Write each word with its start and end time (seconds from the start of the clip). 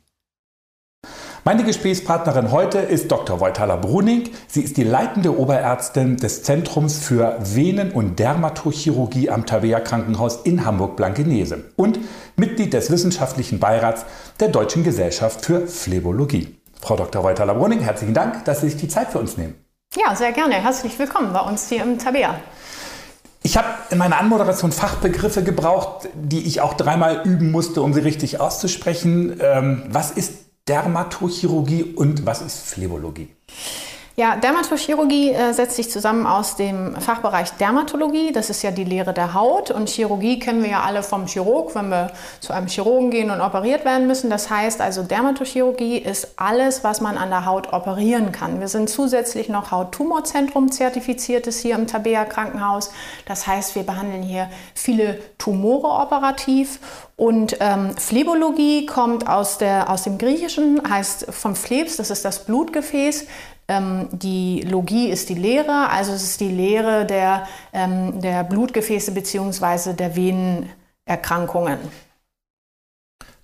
Meine 1.44 1.64
Gesprächspartnerin 1.64 2.52
heute 2.52 2.78
ist 2.78 3.12
Dr. 3.12 3.40
Wojtala 3.40 3.76
Bruning. 3.76 4.30
Sie 4.48 4.62
ist 4.62 4.78
die 4.78 4.84
leitende 4.84 5.36
Oberärztin 5.36 6.18
des 6.18 6.44
Zentrums 6.44 7.00
für 7.00 7.40
Venen- 7.42 7.92
und 7.92 8.20
Dermatochirurgie 8.20 9.32
am 9.32 9.48
Tabea 9.48 9.80
Krankenhaus 9.80 10.42
in 10.44 10.66
Hamburg-Blankenese 10.66 11.72
und 11.78 11.98
Mitglied 12.36 12.74
des 12.74 12.92
wissenschaftlichen 12.92 13.58
Beirats 13.58 14.06
der 14.40 14.50
Deutschen 14.50 14.84
Gesellschaft 14.84 15.44
für 15.44 15.68
Phlebologie. 15.68 16.58
Frau 16.80 16.96
Dr. 16.96 17.24
Wojtala 17.24 17.54
Bruning, 17.54 17.80
herzlichen 17.80 18.14
Dank, 18.14 18.46
dass 18.46 18.62
Sie 18.62 18.70
sich 18.70 18.80
die 18.80 18.88
Zeit 18.88 19.12
für 19.12 19.20
uns 19.20 19.36
nehmen. 19.36 19.56
Ja, 19.98 20.16
sehr 20.16 20.32
gerne. 20.32 20.56
Herzlich 20.56 20.98
willkommen 20.98 21.34
bei 21.34 21.42
uns 21.42 21.68
hier 21.68 21.84
im 21.84 22.00
Tabea. 22.00 22.40
Ich 23.44 23.58
habe 23.58 23.68
in 23.90 23.98
meiner 23.98 24.22
Anmoderation 24.22 24.72
Fachbegriffe 24.72 25.44
gebraucht, 25.44 26.08
die 26.14 26.48
ich 26.48 26.62
auch 26.62 26.76
dreimal 26.76 27.24
üben 27.26 27.52
musste, 27.52 27.82
um 27.82 27.94
sie 27.94 28.00
richtig 28.00 28.40
auszusprechen. 28.40 29.38
Ähm, 29.42 29.84
was 29.90 30.12
ist 30.12 30.46
Dermatochirurgie 30.70 31.84
und 31.84 32.26
was 32.26 32.42
ist 32.42 32.66
Phlebologie? 32.68 33.36
Ja, 34.22 34.36
Dermatochirurgie 34.36 35.32
äh, 35.32 35.52
setzt 35.52 35.78
sich 35.78 35.90
zusammen 35.90 36.28
aus 36.28 36.56
dem 36.56 36.96
Fachbereich 36.96 37.54
Dermatologie, 37.54 38.32
das 38.32 38.52
ist 38.52 38.62
ja 38.62 38.70
die 38.70 38.84
Lehre 38.84 39.14
der 39.14 39.34
Haut 39.34 39.72
und 39.72 39.90
Chirurgie 39.90 40.38
kennen 40.38 40.62
wir 40.62 40.70
ja 40.70 40.82
alle 40.84 41.02
vom 41.02 41.26
Chirurg, 41.26 41.74
wenn 41.74 41.90
wir 41.90 42.12
zu 42.40 42.54
einem 42.54 42.68
Chirurgen 42.68 43.10
gehen 43.10 43.32
und 43.32 43.42
operiert 43.42 43.84
werden 43.84 44.06
müssen. 44.06 44.30
Das 44.30 44.52
heißt 44.52 44.80
also, 44.80 45.02
Dermatochirurgie 45.02 45.98
ist 45.98 46.34
alles, 46.36 46.84
was 46.84 47.02
man 47.02 47.18
an 47.18 47.32
der 47.32 47.48
Haut 47.48 47.74
operieren 47.74 48.32
kann. 48.32 48.60
Wir 48.60 48.68
sind 48.68 48.92
zusätzlich 48.92 49.50
noch 49.50 49.72
Hauttumorzentrum 49.72 50.72
zertifiziertes 50.72 51.58
hier 51.58 51.74
im 51.74 51.88
Tabea 51.88 52.26
Krankenhaus. 52.26 52.92
Das 53.26 53.48
heißt, 53.48 53.74
wir 53.74 53.82
behandeln 53.82 54.22
hier 54.22 54.52
viele 54.76 55.18
Tumore 55.40 55.88
operativ 56.00 56.78
und 57.16 57.58
ähm, 57.60 57.98
Phlebologie 57.98 58.86
kommt 58.86 59.28
aus, 59.28 59.58
der, 59.58 59.90
aus 59.90 60.04
dem 60.04 60.20
Griechischen, 60.20 60.82
heißt 60.88 61.26
vom 61.32 61.56
Phlebs, 61.56 61.98
das 61.98 62.12
ist 62.12 62.24
das 62.24 62.46
Blutgefäß. 62.46 63.26
Ähm, 63.72 64.10
die 64.12 64.62
Logie 64.62 65.08
ist 65.08 65.30
die 65.30 65.36
Lehre, 65.36 65.90
also 65.90 66.12
es 66.12 66.24
ist 66.24 66.42
die 66.42 66.50
Lehre 66.50 67.06
der, 67.06 67.48
ähm, 67.72 68.20
der 68.20 68.44
Blutgefäße 68.44 69.14
bzw. 69.14 69.94
der 69.94 70.14
Venenerkrankungen. 70.14 71.78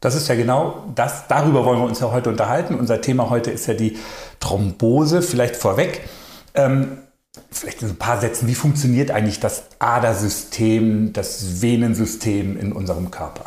Das 0.01 0.15
ist 0.15 0.27
ja 0.27 0.35
genau 0.35 0.83
das, 0.95 1.27
darüber 1.29 1.63
wollen 1.63 1.79
wir 1.79 1.85
uns 1.85 2.01
ja 2.01 2.11
heute 2.11 2.29
unterhalten. 2.29 2.75
Unser 2.75 2.99
Thema 2.99 3.29
heute 3.29 3.51
ist 3.51 3.67
ja 3.67 3.73
die 3.73 3.97
Thrombose. 4.41 5.21
Vielleicht 5.21 5.55
vorweg, 5.55 6.01
ähm, 6.55 6.97
vielleicht 7.49 7.81
in 7.81 7.89
ein 7.91 7.95
paar 7.95 8.19
Sätzen, 8.19 8.49
wie 8.49 8.55
funktioniert 8.55 9.11
eigentlich 9.11 9.39
das 9.39 9.63
Adersystem, 9.79 11.13
das 11.13 11.61
Venensystem 11.61 12.59
in 12.59 12.73
unserem 12.73 13.11
Körper? 13.11 13.45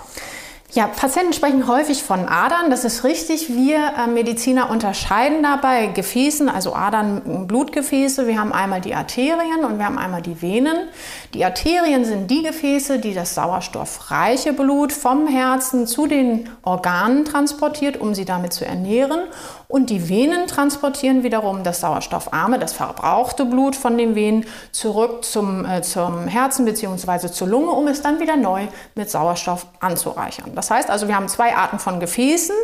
Ja, 0.73 0.87
Patienten 0.87 1.33
sprechen 1.33 1.67
häufig 1.67 2.05
von 2.05 2.29
Adern. 2.29 2.71
Das 2.71 2.85
ist 2.85 3.03
richtig. 3.03 3.49
Wir 3.53 3.79
äh, 3.99 4.07
Mediziner 4.07 4.71
unterscheiden 4.71 5.43
dabei 5.43 5.87
Gefäßen, 5.89 6.49
also 6.49 6.75
Adern, 6.75 7.49
Blutgefäße. 7.49 8.29
Wir 8.29 8.39
haben 8.39 8.53
einmal 8.53 8.81
die 8.81 8.95
Arterien 8.95 9.65
und 9.65 9.79
wir 9.79 9.87
haben 9.87 9.99
einmal 9.99 10.23
die 10.23 10.41
Venen. 10.41 10.89
Die 11.35 11.45
Arterien 11.45 12.05
sind 12.05 12.31
die 12.31 12.45
Gefäße, 12.45 13.01
die 13.01 13.15
das 13.15 13.35
sauerstoffreiche 13.35 14.53
Blut 14.53 14.93
vom 14.93 15.27
Herzen 15.27 15.89
zu 15.89 16.07
den 16.07 16.49
Organen 16.63 17.25
transportiert, 17.25 18.01
um 18.01 18.15
sie 18.15 18.25
damit 18.25 18.53
zu 18.53 18.65
ernähren. 18.65 19.23
Und 19.71 19.89
die 19.89 20.09
Venen 20.09 20.49
transportieren 20.49 21.23
wiederum 21.23 21.63
das 21.63 21.81
sauerstoffarme, 21.81 22.59
das 22.59 22.73
verbrauchte 22.73 23.45
Blut 23.45 23.77
von 23.77 23.97
den 23.97 24.17
Venen 24.17 24.45
zurück 24.73 25.25
zum, 25.25 25.65
äh, 25.65 25.81
zum 25.83 26.27
Herzen 26.27 26.65
bzw. 26.65 27.29
zur 27.29 27.47
Lunge, 27.47 27.71
um 27.71 27.87
es 27.87 28.03
dann 28.03 28.19
wieder 28.19 28.37
neu 28.37 28.67
mit 28.97 29.09
Sauerstoff 29.09 29.67
anzureichern. 29.79 30.57
Das 30.57 30.73
heißt 30.73 30.91
also, 30.91 31.07
wir 31.07 31.15
haben 31.15 31.29
zwei 31.29 31.55
Arten 31.55 31.79
von 31.79 32.01
Gefäßen, 32.01 32.57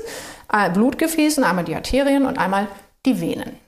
äh, 0.53 0.69
Blutgefäßen, 0.71 1.45
einmal 1.45 1.65
die 1.65 1.77
Arterien 1.77 2.27
und 2.27 2.39
einmal 2.39 2.67
die 3.07 3.21
Venen. 3.21 3.66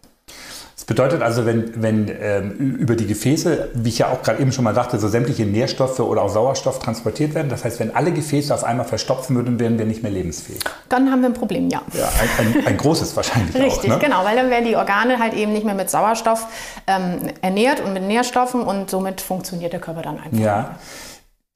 Bedeutet 0.88 1.20
also, 1.20 1.44
wenn, 1.44 1.82
wenn 1.82 2.10
ähm, 2.18 2.76
über 2.78 2.96
die 2.96 3.06
Gefäße, 3.06 3.68
wie 3.74 3.90
ich 3.90 3.98
ja 3.98 4.08
auch 4.08 4.22
gerade 4.22 4.40
eben 4.40 4.52
schon 4.52 4.64
mal 4.64 4.74
sagte, 4.74 4.98
so 4.98 5.06
sämtliche 5.06 5.44
Nährstoffe 5.44 6.00
oder 6.00 6.22
auch 6.22 6.30
Sauerstoff 6.30 6.78
transportiert 6.78 7.34
werden, 7.34 7.50
das 7.50 7.62
heißt, 7.62 7.78
wenn 7.78 7.94
alle 7.94 8.10
Gefäße 8.10 8.54
auf 8.54 8.64
einmal 8.64 8.86
verstopfen 8.86 9.36
würden, 9.36 9.60
wären 9.60 9.78
wir 9.78 9.84
nicht 9.84 10.02
mehr 10.02 10.10
lebensfähig. 10.10 10.60
Dann 10.88 11.10
haben 11.10 11.20
wir 11.20 11.28
ein 11.28 11.34
Problem, 11.34 11.68
ja. 11.68 11.82
Ja, 11.92 12.08
ein, 12.38 12.56
ein, 12.56 12.66
ein 12.68 12.76
großes 12.78 13.14
wahrscheinlich 13.16 13.54
Richtig, 13.54 13.92
auch. 13.92 13.96
Ne? 13.96 14.02
genau, 14.02 14.24
weil 14.24 14.34
dann 14.34 14.48
werden 14.48 14.64
die 14.64 14.76
Organe 14.76 15.18
halt 15.18 15.34
eben 15.34 15.52
nicht 15.52 15.66
mehr 15.66 15.74
mit 15.74 15.90
Sauerstoff 15.90 16.46
ähm, 16.86 17.18
ernährt 17.42 17.80
und 17.84 17.92
mit 17.92 18.04
Nährstoffen 18.04 18.62
und 18.62 18.88
somit 18.88 19.20
funktioniert 19.20 19.74
der 19.74 19.80
Körper 19.80 20.00
dann 20.00 20.18
einfach. 20.18 20.38
Ja. 20.38 20.76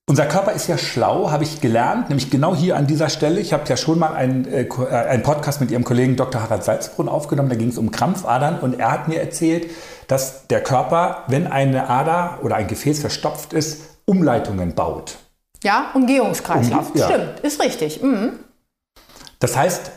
Unser 0.09 0.27
Körper 0.27 0.53
ist 0.53 0.67
ja 0.67 0.77
schlau, 0.77 1.31
habe 1.31 1.45
ich 1.45 1.61
gelernt, 1.61 2.09
nämlich 2.09 2.29
genau 2.29 2.57
hier 2.57 2.77
an 2.77 2.87
dieser 2.87 3.09
Stelle. 3.09 3.39
Ich 3.39 3.53
habe 3.53 3.65
ja 3.69 3.77
schon 3.77 4.01
mal 4.01 4.13
einen, 4.15 4.47
äh, 4.47 4.67
einen 4.91 5.23
Podcast 5.23 5.61
mit 5.61 5.71
Ihrem 5.71 5.85
Kollegen 5.85 6.17
Dr. 6.17 6.43
Harald 6.43 6.65
Salzbrunn 6.65 7.09
aufgenommen, 7.09 7.49
da 7.49 7.55
ging 7.55 7.69
es 7.69 7.79
um 7.79 7.91
Krampfadern 7.93 8.59
und 8.59 8.81
er 8.81 8.91
hat 8.91 9.07
mir 9.07 9.21
erzählt, 9.21 9.71
dass 10.09 10.49
der 10.49 10.63
Körper, 10.63 11.23
wenn 11.29 11.47
eine 11.47 11.89
Ader 11.89 12.41
oder 12.43 12.57
ein 12.57 12.67
Gefäß 12.67 13.01
verstopft 13.01 13.53
ist, 13.53 13.83
Umleitungen 14.05 14.75
baut. 14.75 15.19
Ja, 15.63 15.93
Umgehungskreislauf. 15.95 16.91
Um, 16.91 17.01
ja. 17.01 17.07
Stimmt, 17.07 17.41
ist 17.41 17.63
richtig. 17.63 18.03
Mhm. 18.03 18.33
Das 19.39 19.57
heißt, 19.57 19.93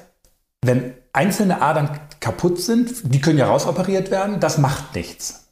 wenn 0.63 0.93
einzelne 1.13 1.61
Adern 1.61 1.99
kaputt 2.19 2.59
sind, 2.59 3.13
die 3.13 3.21
können 3.21 3.39
ja 3.39 3.47
rausoperiert 3.47 4.11
werden, 4.11 4.39
das 4.39 4.59
macht 4.59 4.93
nichts. 4.95 5.44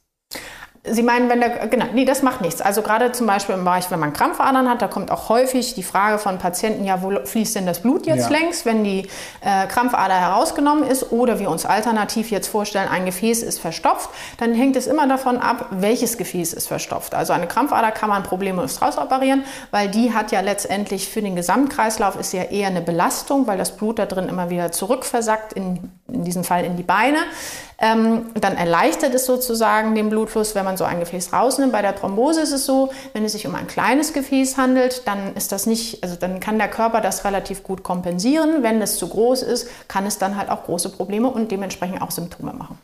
Sie 0.86 1.02
meinen, 1.02 1.30
wenn 1.30 1.40
der, 1.40 1.66
genau, 1.68 1.86
nee, 1.94 2.04
das 2.04 2.20
macht 2.20 2.42
nichts. 2.42 2.60
Also 2.60 2.82
gerade 2.82 3.10
zum 3.12 3.26
Beispiel 3.26 3.54
im 3.54 3.64
Bereich, 3.64 3.90
wenn 3.90 4.00
man 4.00 4.12
Krampfadern 4.12 4.68
hat, 4.68 4.82
da 4.82 4.86
kommt 4.88 5.10
auch 5.10 5.30
häufig 5.30 5.74
die 5.74 5.82
Frage 5.82 6.18
von 6.18 6.36
Patienten, 6.36 6.84
ja, 6.84 7.00
wo 7.02 7.10
fließt 7.24 7.56
denn 7.56 7.64
das 7.64 7.80
Blut 7.80 8.04
jetzt 8.04 8.30
Ja. 8.30 8.38
längs, 8.38 8.66
wenn 8.66 8.84
die 8.84 9.08
äh, 9.40 9.66
Krampfader 9.66 10.14
herausgenommen 10.14 10.84
ist 10.84 11.10
oder 11.10 11.38
wir 11.38 11.48
uns 11.48 11.64
alternativ 11.64 12.30
jetzt 12.30 12.48
vorstellen, 12.48 12.86
ein 12.90 13.06
Gefäß 13.06 13.42
ist 13.42 13.60
verstopft, 13.60 14.10
dann 14.36 14.52
hängt 14.52 14.76
es 14.76 14.86
immer 14.86 15.08
davon 15.08 15.38
ab, 15.38 15.68
welches 15.70 16.18
Gefäß 16.18 16.52
ist 16.52 16.68
verstopft. 16.68 17.14
Also 17.14 17.32
eine 17.32 17.46
Krampfader 17.46 17.90
kann 17.90 18.10
man 18.10 18.22
problemlos 18.22 18.82
rausoperieren, 18.82 19.44
weil 19.70 19.88
die 19.88 20.12
hat 20.12 20.32
ja 20.32 20.40
letztendlich 20.40 21.08
für 21.08 21.22
den 21.22 21.34
Gesamtkreislauf 21.34 22.16
ist 22.16 22.34
ja 22.34 22.42
eher 22.42 22.68
eine 22.68 22.82
Belastung, 22.82 23.46
weil 23.46 23.56
das 23.56 23.74
Blut 23.74 23.98
da 23.98 24.04
drin 24.04 24.28
immer 24.28 24.50
wieder 24.50 24.70
zurückversackt, 24.70 25.54
in, 25.54 25.90
in 26.14 26.24
diesem 26.24 26.44
Fall 26.44 26.64
in 26.64 26.76
die 26.76 26.82
Beine. 26.82 27.18
Ähm, 27.78 28.26
dann 28.34 28.56
erleichtert 28.56 29.14
es 29.14 29.26
sozusagen 29.26 29.94
den 29.94 30.08
Blutfluss, 30.08 30.54
wenn 30.54 30.64
man 30.64 30.76
so 30.76 30.84
ein 30.84 31.00
Gefäß 31.00 31.32
rausnimmt. 31.32 31.72
Bei 31.72 31.82
der 31.82 31.94
Thrombose 31.94 32.40
ist 32.40 32.52
es 32.52 32.64
so, 32.64 32.90
wenn 33.12 33.24
es 33.24 33.32
sich 33.32 33.46
um 33.46 33.54
ein 33.54 33.66
kleines 33.66 34.12
Gefäß 34.12 34.56
handelt, 34.56 35.06
dann 35.06 35.34
ist 35.34 35.52
das 35.52 35.66
nicht, 35.66 36.02
also 36.02 36.16
dann 36.16 36.40
kann 36.40 36.56
der 36.58 36.68
Körper 36.68 37.00
das 37.00 37.24
relativ 37.24 37.62
gut 37.62 37.82
kompensieren. 37.82 38.62
Wenn 38.62 38.80
es 38.80 38.96
zu 38.96 39.08
groß 39.08 39.42
ist, 39.42 39.68
kann 39.88 40.06
es 40.06 40.18
dann 40.18 40.36
halt 40.36 40.50
auch 40.50 40.64
große 40.64 40.90
Probleme 40.90 41.28
und 41.28 41.50
dementsprechend 41.50 42.00
auch 42.00 42.10
Symptome 42.10 42.52
machen. 42.52 42.78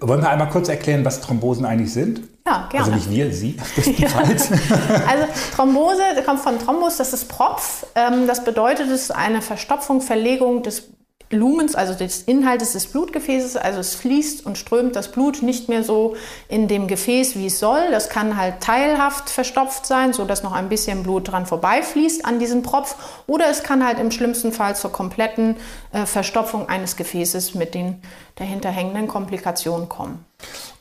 Wollen 0.00 0.22
wir 0.22 0.30
einmal 0.30 0.48
kurz 0.48 0.68
erklären, 0.68 1.04
was 1.04 1.20
Thrombosen 1.20 1.66
eigentlich 1.66 1.92
sind? 1.92 2.20
Ja, 2.46 2.68
gerne. 2.70 2.86
Also 2.86 2.96
nicht 2.96 3.10
wir, 3.10 3.32
Sie 3.32 3.56
bestenfalls. 3.76 4.50
Also 4.52 5.26
Thrombose 5.56 6.02
kommt 6.24 6.38
von 6.38 6.56
Thrombus, 6.60 6.98
das 6.98 7.12
ist 7.12 7.28
Propf. 7.28 7.84
Ähm, 7.96 8.28
Das 8.28 8.44
bedeutet, 8.44 8.86
es 8.86 9.02
ist 9.02 9.10
eine 9.10 9.42
Verstopfung, 9.42 10.00
Verlegung 10.00 10.62
des 10.62 10.84
Lumens, 11.32 11.74
also 11.74 11.94
des 11.94 12.22
Inhaltes 12.22 12.72
des 12.72 12.86
Blutgefäßes. 12.86 13.56
Also 13.56 13.80
es 13.80 13.94
fließt 13.94 14.46
und 14.46 14.58
strömt 14.58 14.94
das 14.94 15.10
Blut 15.10 15.42
nicht 15.42 15.68
mehr 15.68 15.82
so 15.82 16.14
in 16.48 16.68
dem 16.68 16.86
Gefäß, 16.86 17.36
wie 17.36 17.46
es 17.46 17.58
soll. 17.58 17.90
Das 17.90 18.08
kann 18.08 18.36
halt 18.36 18.60
teilhaft 18.60 19.30
verstopft 19.30 19.86
sein, 19.86 20.12
so 20.12 20.24
dass 20.24 20.42
noch 20.42 20.52
ein 20.52 20.68
bisschen 20.68 21.02
Blut 21.02 21.32
dran 21.32 21.46
vorbeifließt 21.46 22.24
an 22.24 22.38
diesen 22.38 22.62
Propf. 22.62 22.94
Oder 23.26 23.48
es 23.50 23.62
kann 23.62 23.84
halt 23.84 23.98
im 23.98 24.10
schlimmsten 24.10 24.52
Fall 24.52 24.76
zur 24.76 24.92
kompletten 24.92 25.56
äh, 25.92 26.06
Verstopfung 26.06 26.68
eines 26.68 26.96
Gefäßes 26.96 27.54
mit 27.54 27.74
den 27.74 28.00
dahinter 28.36 28.70
hängenden 28.70 29.08
Komplikationen 29.08 29.88
kommen. 29.88 30.24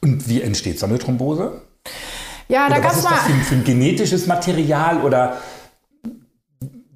Und 0.01 0.27
wie 0.29 0.41
entsteht 0.41 0.79
so 0.79 0.85
eine 0.85 0.99
Thrombose? 0.99 1.61
Ja, 2.47 2.65
oder 2.67 2.75
da 2.75 2.81
gab 2.81 2.91
was 2.91 2.97
es 2.97 3.03
ist 3.05 3.09
mal. 3.09 3.15
das 3.15 3.25
für 3.25 3.33
ein, 3.33 3.41
für 3.41 3.55
ein 3.55 3.63
genetisches 3.63 4.27
Material 4.27 5.01
oder 5.01 5.37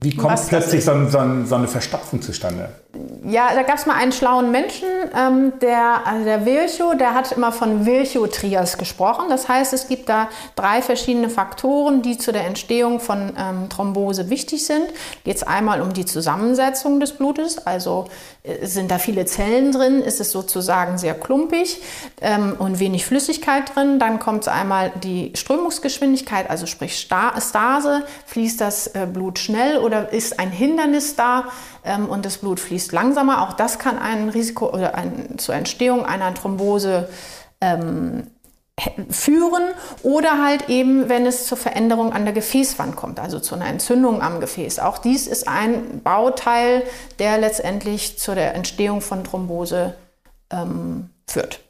wie 0.01 0.15
kommt 0.15 0.33
Was 0.33 0.47
plötzlich 0.47 0.79
ist? 0.79 0.85
so, 0.85 0.91
ein- 0.91 1.09
so, 1.09 1.45
so 1.45 1.55
eine 1.55 1.67
Verstopfung 1.67 2.21
zustande? 2.21 2.69
Ja, 3.27 3.55
da 3.55 3.63
gab 3.63 3.77
es 3.77 3.87
mal 3.87 3.95
einen 3.95 4.11
schlauen 4.11 4.51
Menschen, 4.51 4.87
ähm, 5.17 5.53
der, 5.59 6.05
also 6.05 6.23
der 6.25 6.45
Virchow, 6.45 6.95
der 6.95 7.15
hat 7.15 7.31
immer 7.31 7.51
von 7.51 7.83
Virchow-Trias 7.85 8.77
gesprochen. 8.77 9.29
Das 9.29 9.49
heißt, 9.49 9.73
es 9.73 9.87
gibt 9.87 10.09
da 10.09 10.29
drei 10.55 10.83
verschiedene 10.83 11.31
Faktoren, 11.31 12.03
die 12.03 12.19
zu 12.19 12.31
der 12.31 12.45
Entstehung 12.45 12.99
von 12.99 13.33
ähm, 13.35 13.67
Thrombose 13.69 14.29
wichtig 14.29 14.63
sind. 14.65 14.85
Geht 15.23 15.37
es 15.37 15.43
einmal 15.43 15.81
um 15.81 15.93
die 15.93 16.05
Zusammensetzung 16.05 16.99
des 16.99 17.13
Blutes, 17.13 17.65
also 17.65 18.05
sind 18.61 18.91
da 18.91 18.97
viele 18.99 19.25
Zellen 19.25 19.71
drin, 19.71 20.01
ist 20.01 20.19
es 20.21 20.31
sozusagen 20.31 20.97
sehr 20.97 21.13
klumpig 21.13 21.81
ähm, 22.21 22.55
und 22.57 22.79
wenig 22.79 23.05
Flüssigkeit 23.05 23.75
drin. 23.75 23.99
Dann 23.99 24.19
kommt 24.19 24.47
einmal 24.47 24.91
die 25.03 25.31
Strömungsgeschwindigkeit, 25.35 26.49
also 26.49 26.65
sprich 26.65 26.97
Sta- 26.99 27.39
Stase, 27.39 28.03
fließt 28.25 28.61
das 28.61 28.87
äh, 28.87 29.07
Blut 29.11 29.39
schnell 29.39 29.77
oder 29.77 30.13
ist 30.13 30.39
ein 30.39 30.51
Hindernis 30.51 31.15
da 31.15 31.45
ähm, 31.83 32.07
und 32.07 32.25
das 32.25 32.37
Blut 32.37 32.59
fließt 32.59 32.91
langsamer. 32.91 33.41
Auch 33.41 33.53
das 33.53 33.79
kann 33.79 33.97
ein 33.97 34.29
Risiko 34.29 34.71
oder 34.71 34.95
ein, 34.95 35.37
zur 35.37 35.55
Entstehung 35.55 36.05
einer 36.05 36.33
Thrombose 36.33 37.09
ähm, 37.61 38.27
führen 39.09 39.63
oder 40.03 40.43
halt 40.43 40.69
eben, 40.69 41.07
wenn 41.07 41.25
es 41.25 41.47
zur 41.47 41.57
Veränderung 41.57 42.11
an 42.11 42.25
der 42.25 42.33
Gefäßwand 42.33 42.95
kommt, 42.95 43.19
also 43.19 43.39
zu 43.39 43.55
einer 43.55 43.67
Entzündung 43.67 44.21
am 44.21 44.41
Gefäß. 44.41 44.79
Auch 44.79 44.97
dies 44.97 45.27
ist 45.27 45.47
ein 45.47 46.01
Bauteil, 46.03 46.83
der 47.19 47.37
letztendlich 47.37 48.19
zu 48.19 48.35
der 48.35 48.53
Entstehung 48.53 48.99
von 48.99 49.23
Thrombose 49.23 49.95
ähm, 50.51 51.09
führt. 51.25 51.61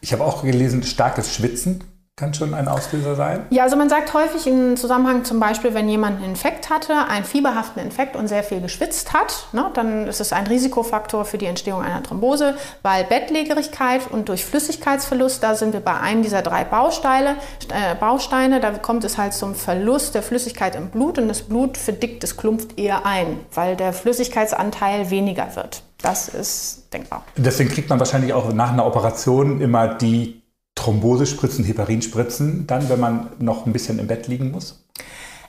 Ich 0.00 0.12
habe 0.12 0.24
auch 0.24 0.42
gelesen, 0.42 0.82
starkes 0.82 1.34
Schwitzen 1.34 1.84
kann 2.18 2.32
schon 2.32 2.54
ein 2.54 2.66
Auslöser 2.66 3.14
sein. 3.14 3.44
Ja, 3.50 3.64
also 3.64 3.76
man 3.76 3.90
sagt 3.90 4.14
häufig 4.14 4.46
im 4.46 4.78
Zusammenhang 4.78 5.24
zum 5.24 5.38
Beispiel, 5.38 5.74
wenn 5.74 5.86
jemand 5.86 6.16
einen 6.16 6.30
Infekt 6.30 6.70
hatte, 6.70 6.94
einen 7.10 7.26
fieberhaften 7.26 7.82
Infekt 7.82 8.16
und 8.16 8.26
sehr 8.26 8.42
viel 8.42 8.62
geschwitzt 8.62 9.12
hat, 9.12 9.48
ne, 9.52 9.70
dann 9.74 10.06
ist 10.06 10.22
es 10.22 10.32
ein 10.32 10.46
Risikofaktor 10.46 11.26
für 11.26 11.36
die 11.36 11.44
Entstehung 11.44 11.82
einer 11.82 12.02
Thrombose, 12.02 12.54
weil 12.80 13.04
Bettlägerigkeit 13.04 14.10
und 14.10 14.30
durch 14.30 14.46
Flüssigkeitsverlust, 14.46 15.42
da 15.42 15.54
sind 15.54 15.74
wir 15.74 15.80
bei 15.80 16.00
einem 16.00 16.22
dieser 16.22 16.40
drei 16.40 16.64
Bausteine, 16.64 17.36
äh, 17.68 17.94
Bausteine, 17.96 18.60
da 18.60 18.70
kommt 18.70 19.04
es 19.04 19.18
halt 19.18 19.34
zum 19.34 19.54
Verlust 19.54 20.14
der 20.14 20.22
Flüssigkeit 20.22 20.74
im 20.74 20.88
Blut 20.88 21.18
und 21.18 21.28
das 21.28 21.42
Blut 21.42 21.76
verdickt, 21.76 22.24
es 22.24 22.38
klumpft 22.38 22.78
eher 22.78 23.04
ein, 23.04 23.40
weil 23.52 23.76
der 23.76 23.92
Flüssigkeitsanteil 23.92 25.10
weniger 25.10 25.54
wird. 25.54 25.82
Das 26.00 26.28
ist 26.28 26.90
denkbar. 26.94 27.24
Deswegen 27.36 27.68
kriegt 27.68 27.90
man 27.90 27.98
wahrscheinlich 27.98 28.32
auch 28.32 28.50
nach 28.54 28.72
einer 28.72 28.86
Operation 28.86 29.60
immer 29.60 29.88
die 29.88 30.40
Thrombosespritzen, 30.86 31.64
Heparinspritzen, 31.64 32.68
dann, 32.68 32.88
wenn 32.88 33.00
man 33.00 33.30
noch 33.40 33.66
ein 33.66 33.72
bisschen 33.72 33.98
im 33.98 34.06
Bett 34.06 34.28
liegen 34.28 34.52
muss. 34.52 34.84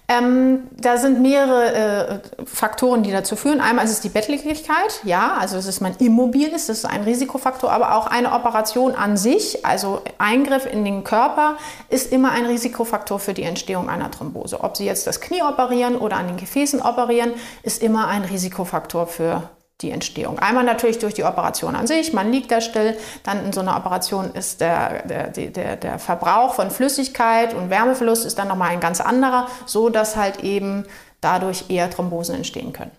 Ähm, 0.07 0.61
da 0.71 0.97
sind 0.97 1.21
mehrere 1.21 1.73
äh, 1.75 2.45
Faktoren, 2.45 3.03
die 3.03 3.11
dazu 3.11 3.35
führen. 3.35 3.59
Einmal 3.59 3.85
ist 3.85 3.91
es 3.91 3.99
die 3.99 4.09
Bettlägerigkeit, 4.09 5.01
ja, 5.03 5.35
also 5.37 5.57
dass 5.57 5.81
man 5.81 5.95
immobil 5.99 6.47
ist, 6.47 6.69
das 6.69 6.79
ist 6.79 6.85
ein 6.85 7.03
Risikofaktor, 7.03 7.71
aber 7.71 7.95
auch 7.95 8.07
eine 8.07 8.31
Operation 8.31 8.95
an 8.95 9.17
sich, 9.17 9.65
also 9.65 10.01
Eingriff 10.17 10.65
in 10.65 10.85
den 10.85 11.03
Körper, 11.03 11.57
ist 11.89 12.11
immer 12.13 12.31
ein 12.31 12.45
Risikofaktor 12.45 13.19
für 13.19 13.33
die 13.33 13.43
Entstehung 13.43 13.89
einer 13.89 14.09
Thrombose. 14.09 14.63
Ob 14.63 14.77
Sie 14.77 14.85
jetzt 14.85 15.05
das 15.05 15.21
Knie 15.21 15.43
operieren 15.43 15.97
oder 15.97 16.15
an 16.15 16.27
den 16.27 16.37
Gefäßen 16.37 16.81
operieren, 16.81 17.33
ist 17.61 17.83
immer 17.83 18.07
ein 18.07 18.23
Risikofaktor 18.23 19.07
für 19.07 19.49
die 19.81 19.91
Entstehung. 19.91 20.39
Einmal 20.39 20.63
natürlich 20.63 20.97
durch 20.97 21.13
die 21.13 21.23
Operation 21.23 21.75
an 21.75 21.85
sich, 21.85 22.11
man 22.11 22.31
liegt 22.31 22.51
da 22.51 22.61
still, 22.61 22.97
dann 23.23 23.45
in 23.45 23.53
so 23.53 23.61
einer 23.61 23.77
Operation 23.77 24.31
ist 24.33 24.59
der, 24.59 25.03
der, 25.03 25.27
der, 25.29 25.75
der 25.75 25.99
Verbrauch 25.99 26.55
von 26.55 26.71
Flüssigkeit 26.71 27.53
und 27.53 27.69
Wärmeverlust 27.69 28.25
ist 28.25 28.39
dann 28.39 28.47
nochmal 28.47 28.69
ein 28.69 28.79
ganz 28.79 29.01
anderer, 29.01 29.47
so 29.65 29.89
dass 29.89 30.15
halt 30.15 30.43
eben 30.43 30.85
dadurch 31.21 31.65
eher 31.69 31.91
Thrombosen 31.91 32.35
entstehen 32.35 32.73
können. 32.73 32.91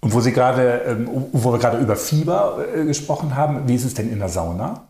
Und 0.00 0.12
wo 0.12 0.20
Sie 0.20 0.32
gerade, 0.32 0.82
ähm, 0.86 1.08
wo 1.32 1.52
wir 1.52 1.58
gerade 1.58 1.78
über 1.78 1.96
Fieber 1.96 2.64
äh, 2.74 2.84
gesprochen 2.84 3.36
haben, 3.36 3.66
wie 3.68 3.74
ist 3.74 3.84
es 3.84 3.94
denn 3.94 4.10
in 4.12 4.18
der 4.18 4.28
Sauna? 4.28 4.82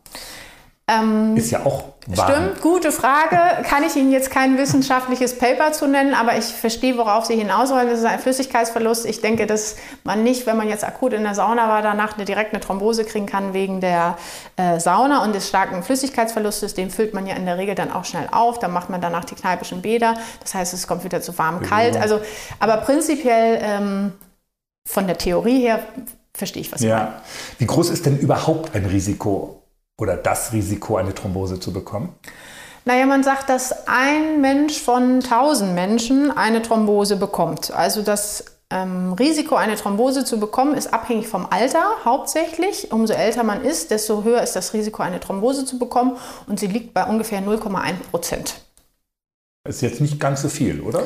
Ähm, 0.86 1.34
Ist 1.34 1.50
ja 1.50 1.64
auch 1.64 1.84
warm. 2.06 2.30
Stimmt, 2.30 2.60
gute 2.60 2.92
Frage. 2.92 3.38
Kann 3.66 3.82
ich 3.84 3.96
Ihnen 3.96 4.12
jetzt 4.12 4.30
kein 4.30 4.58
wissenschaftliches 4.58 5.38
Paper 5.38 5.72
zu 5.72 5.86
nennen, 5.86 6.12
aber 6.12 6.36
ich 6.36 6.44
verstehe, 6.44 6.98
worauf 6.98 7.24
Sie 7.24 7.36
hinaus 7.36 7.70
wollen. 7.70 7.88
Das 7.88 8.00
ist 8.00 8.04
ein 8.04 8.18
Flüssigkeitsverlust. 8.18 9.06
Ich 9.06 9.22
denke, 9.22 9.46
dass 9.46 9.76
man 10.02 10.22
nicht, 10.22 10.46
wenn 10.46 10.58
man 10.58 10.68
jetzt 10.68 10.84
akut 10.84 11.14
in 11.14 11.22
der 11.22 11.34
Sauna 11.34 11.68
war, 11.68 11.80
danach 11.80 12.16
eine, 12.16 12.26
direkt 12.26 12.52
eine 12.52 12.60
Thrombose 12.60 13.04
kriegen 13.04 13.24
kann 13.24 13.54
wegen 13.54 13.80
der 13.80 14.18
äh, 14.56 14.78
Sauna 14.78 15.24
und 15.24 15.34
des 15.34 15.48
starken 15.48 15.82
Flüssigkeitsverlustes. 15.82 16.74
Den 16.74 16.90
füllt 16.90 17.14
man 17.14 17.26
ja 17.26 17.34
in 17.34 17.46
der 17.46 17.56
Regel 17.56 17.74
dann 17.74 17.90
auch 17.90 18.04
schnell 18.04 18.28
auf. 18.30 18.58
Dann 18.58 18.70
macht 18.72 18.90
man 18.90 19.00
danach 19.00 19.24
die 19.24 19.36
kneipischen 19.36 19.80
Bäder. 19.80 20.18
Das 20.42 20.52
heißt, 20.52 20.74
es 20.74 20.86
kommt 20.86 21.04
wieder 21.04 21.22
zu 21.22 21.36
warm, 21.38 21.62
kalt. 21.62 21.96
Also, 21.96 22.20
aber 22.60 22.76
prinzipiell 22.78 23.58
ähm, 23.62 24.12
von 24.86 25.06
der 25.06 25.16
Theorie 25.16 25.60
her 25.62 25.80
verstehe 26.34 26.60
ich, 26.60 26.70
was 26.70 26.80
Sie 26.80 26.88
meinen. 26.88 27.06
Ja. 27.06 27.22
Wie 27.56 27.66
groß 27.66 27.88
ist 27.88 28.04
denn 28.04 28.18
überhaupt 28.18 28.74
ein 28.74 28.84
Risiko 28.84 29.63
oder 29.98 30.16
das 30.16 30.52
Risiko, 30.52 30.96
eine 30.96 31.14
Thrombose 31.14 31.60
zu 31.60 31.72
bekommen? 31.72 32.14
Naja, 32.84 33.06
man 33.06 33.22
sagt, 33.22 33.48
dass 33.48 33.86
ein 33.88 34.40
Mensch 34.40 34.80
von 34.80 35.22
1000 35.22 35.74
Menschen 35.74 36.30
eine 36.30 36.60
Thrombose 36.60 37.16
bekommt. 37.16 37.72
Also 37.72 38.02
das 38.02 38.44
ähm, 38.70 39.14
Risiko, 39.14 39.54
eine 39.54 39.76
Thrombose 39.76 40.24
zu 40.24 40.38
bekommen, 40.38 40.74
ist 40.74 40.92
abhängig 40.92 41.28
vom 41.28 41.46
Alter 41.48 41.82
hauptsächlich. 42.04 42.92
Umso 42.92 43.14
älter 43.14 43.42
man 43.42 43.64
ist, 43.64 43.90
desto 43.90 44.24
höher 44.24 44.42
ist 44.42 44.54
das 44.54 44.74
Risiko, 44.74 45.02
eine 45.02 45.20
Thrombose 45.20 45.64
zu 45.64 45.78
bekommen. 45.78 46.16
Und 46.46 46.60
sie 46.60 46.66
liegt 46.66 46.92
bei 46.92 47.04
ungefähr 47.04 47.40
0,1 47.40 47.94
Prozent. 48.10 48.54
Ist 49.66 49.80
jetzt 49.80 50.02
nicht 50.02 50.20
ganz 50.20 50.42
so 50.42 50.48
viel, 50.48 50.82
oder? 50.82 51.04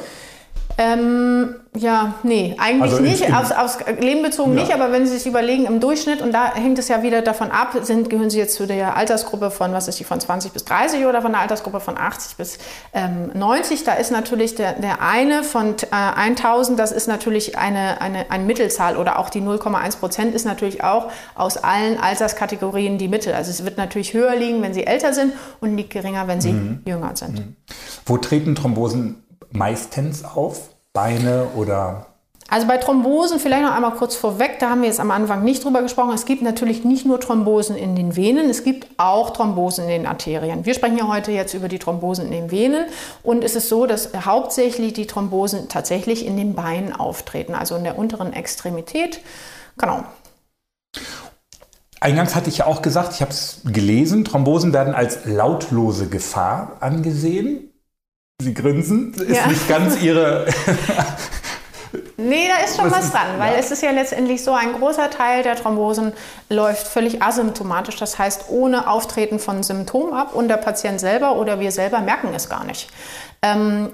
Ähm, 0.81 1.57
ja, 1.77 2.15
nee, 2.23 2.55
eigentlich 2.57 2.93
Also 2.93 3.03
nicht. 3.03 3.35
aufs, 3.35 3.51
aufs 3.51 3.79
Leben 4.01 4.23
bezogen 4.23 4.57
Ja. 4.57 4.63
nicht, 4.63 4.73
aber 4.73 4.93
wenn 4.93 5.07
Sie 5.07 5.19
sich 5.19 5.27
überlegen, 5.27 5.67
im 5.67 5.81
Durchschnitt, 5.81 6.23
und 6.23 6.33
da 6.33 6.55
hängt 6.55 6.79
es 6.79 6.87
ja 6.87 7.03
wieder 7.03 7.21
davon 7.21 7.51
ab, 7.51 7.75
sind, 7.83 8.09
gehören 8.11 8.31
Sie 8.31 8.39
jetzt 8.39 8.55
zu 8.55 8.65
der 8.67 8.97
Altersgruppe 8.97 9.51
von, 9.51 9.73
was 9.73 9.89
ist 9.89 9.99
die, 9.99 10.05
von 10.05 10.21
20 10.21 10.53
bis 10.53 10.65
30 10.65 11.05
oder 11.07 11.21
von 11.21 11.33
der 11.33 11.41
Altersgruppe 11.41 11.81
von 11.81 11.99
80 11.99 12.37
bis 12.37 12.59
ähm, 12.95 13.31
90, 13.35 13.83
da 13.83 13.95
ist 13.95 14.13
natürlich 14.13 14.55
der, 14.55 14.75
der 14.75 15.03
eine 15.03 15.43
von 15.43 15.75
äh, 15.91 15.97
1000, 16.17 16.79
das 16.79 16.93
ist 16.93 17.09
natürlich 17.09 17.59
eine, 17.59 18.01
eine, 18.01 18.31
eine 18.31 18.45
Mittelzahl 18.45 18.97
oder 18.97 19.19
auch 19.19 19.31
die 19.31 19.41
0,1 19.43 19.99
Prozent 19.99 20.33
ist 20.35 20.45
natürlich 20.47 20.85
auch 20.85 21.11
aus 21.35 21.57
allen 21.57 21.99
Alterskategorien 21.99 22.99
die 22.99 23.09
Mittel. 23.09 23.35
Also 23.35 23.51
es 23.51 23.65
wird 23.65 23.79
natürlich 23.79 24.15
höher 24.15 24.37
liegen, 24.37 24.63
wenn 24.63 24.75
Sie 24.75 24.87
älter 24.87 25.13
sind 25.13 25.33
und 25.61 25.77
liegt 25.77 25.91
geringer, 25.91 26.29
wenn 26.29 26.41
Sie 26.41 26.53
Mhm. 26.53 26.83
jünger 26.87 27.17
sind. 27.17 27.43
Wo 28.07 28.17
treten 28.17 28.55
Thrombosen 28.55 29.25
meistens 29.51 30.25
auf? 30.25 30.71
Beine 30.93 31.49
oder 31.55 32.07
Also 32.49 32.67
bei 32.67 32.79
Thrombosen, 32.79 33.39
vielleicht 33.39 33.63
noch 33.63 33.75
einmal 33.75 33.93
kurz 33.93 34.17
vorweg, 34.17 34.59
da 34.59 34.71
haben 34.71 34.81
wir 34.81 34.89
jetzt 34.89 35.01
am 35.01 35.11
Anfang 35.11 35.45
nicht 35.45 35.63
drüber 35.63 35.83
gesprochen. 35.83 36.13
Es 36.15 36.25
gibt 36.25 36.43
natürlich 36.43 36.83
nicht 36.83 37.05
nur 37.05 37.21
Thrombosen 37.21 37.77
in 37.77 37.95
den 37.95 38.17
Venen, 38.17 38.49
es 38.49 38.65
gibt 38.65 38.89
auch 38.97 39.31
Thrombosen 39.31 39.85
in 39.85 39.91
den 39.91 40.07
Arterien. 40.07 40.65
Wir 40.65 40.75
sprechen 40.75 40.97
ja 40.97 41.07
heute 41.07 41.31
jetzt 41.31 41.55
über 41.55 41.69
die 41.69 41.79
Thrombosen 41.79 42.25
in 42.25 42.33
den 42.33 42.51
Venen 42.51 42.87
und 43.23 43.45
es 43.45 43.55
ist 43.55 43.69
so, 43.69 43.87
dass 43.87 44.11
hauptsächlich 44.25 44.95
die 44.95 45.07
Thrombosen 45.07 45.69
tatsächlich 45.69 46.27
in 46.27 46.37
den 46.37 46.55
Beinen 46.55 46.93
auftreten, 46.93 47.55
also 47.55 47.77
in 47.77 47.85
der 47.85 47.99
unteren 47.99 48.33
Extremität. 48.33 49.21
Genau. 49.77 50.05
Eingangs 52.01 52.35
hatte 52.35 52.49
ich 52.49 52.59
ja 52.59 52.67
auch 52.67 52.81
gesagt, 52.81 53.13
ich 53.15 53.21
habe 53.21 53.33
es 53.33 53.61
gelesen, 53.65 54.25
Thrombosen 54.25 54.73
werden 54.73 54.95
als 54.95 55.27
lautlose 55.27 56.09
Gefahr 56.09 56.77
angesehen. 56.81 57.68
Sie 58.41 58.55
grinsen, 58.55 59.13
ist 59.15 59.37
Ja. 59.37 59.49
nicht 59.49 59.67
ganz 59.69 60.01
Ihre. 60.01 60.47
Nee, 62.17 62.47
da 62.49 62.65
ist 62.65 62.77
schon 62.77 62.89
Was 62.89 63.11
dran, 63.11 63.27
weil 63.39 63.55
ja. 63.55 63.59
es 63.59 63.73
ist 63.73 63.83
ja 63.83 63.91
letztendlich 63.91 64.45
so, 64.45 64.53
ein 64.53 64.75
großer 64.75 65.11
Teil 65.11 65.43
der 65.43 65.57
Thrombosen 65.57 66.13
läuft 66.49 66.87
völlig 66.87 67.21
asymptomatisch, 67.21 67.97
das 67.97 68.17
heißt 68.17 68.45
ohne 68.49 68.89
Auftreten 68.89 69.41
von 69.41 69.65
Symptomen 69.65 70.13
ab 70.13 70.37
und 70.37 70.47
der 70.47 70.59
Patient 70.59 71.01
selber 71.01 71.35
oder 71.37 71.59
wir 71.59 71.73
selber 71.73 71.99
merken 72.01 72.29
es 72.33 72.49
gar 72.49 72.63
nicht. 72.65 72.91
Ähm, 73.43 73.91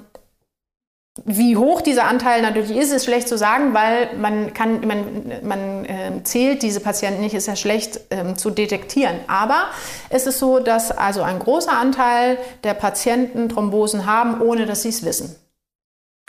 wie 1.24 1.56
hoch 1.56 1.80
dieser 1.80 2.04
Anteil 2.04 2.42
natürlich 2.42 2.76
ist, 2.76 2.90
ist 2.90 3.04
schlecht 3.04 3.28
zu 3.28 3.38
sagen, 3.38 3.72
weil 3.72 4.16
man 4.16 4.52
kann, 4.52 4.84
man, 4.84 5.32
man 5.44 5.84
ähm, 5.86 6.24
zählt 6.24 6.62
diese 6.62 6.80
Patienten 6.80 7.20
nicht, 7.20 7.34
ist 7.34 7.46
ja 7.46 7.54
schlecht 7.54 8.00
ähm, 8.10 8.36
zu 8.36 8.50
detektieren. 8.50 9.20
Aber 9.28 9.66
es 10.10 10.26
ist 10.26 10.40
so, 10.40 10.58
dass 10.58 10.90
also 10.90 11.22
ein 11.22 11.38
großer 11.38 11.72
Anteil 11.72 12.36
der 12.64 12.74
Patienten 12.74 13.48
Thrombosen 13.48 14.06
haben, 14.06 14.40
ohne 14.40 14.66
dass 14.66 14.82
sie 14.82 14.88
es 14.88 15.04
wissen. 15.04 15.36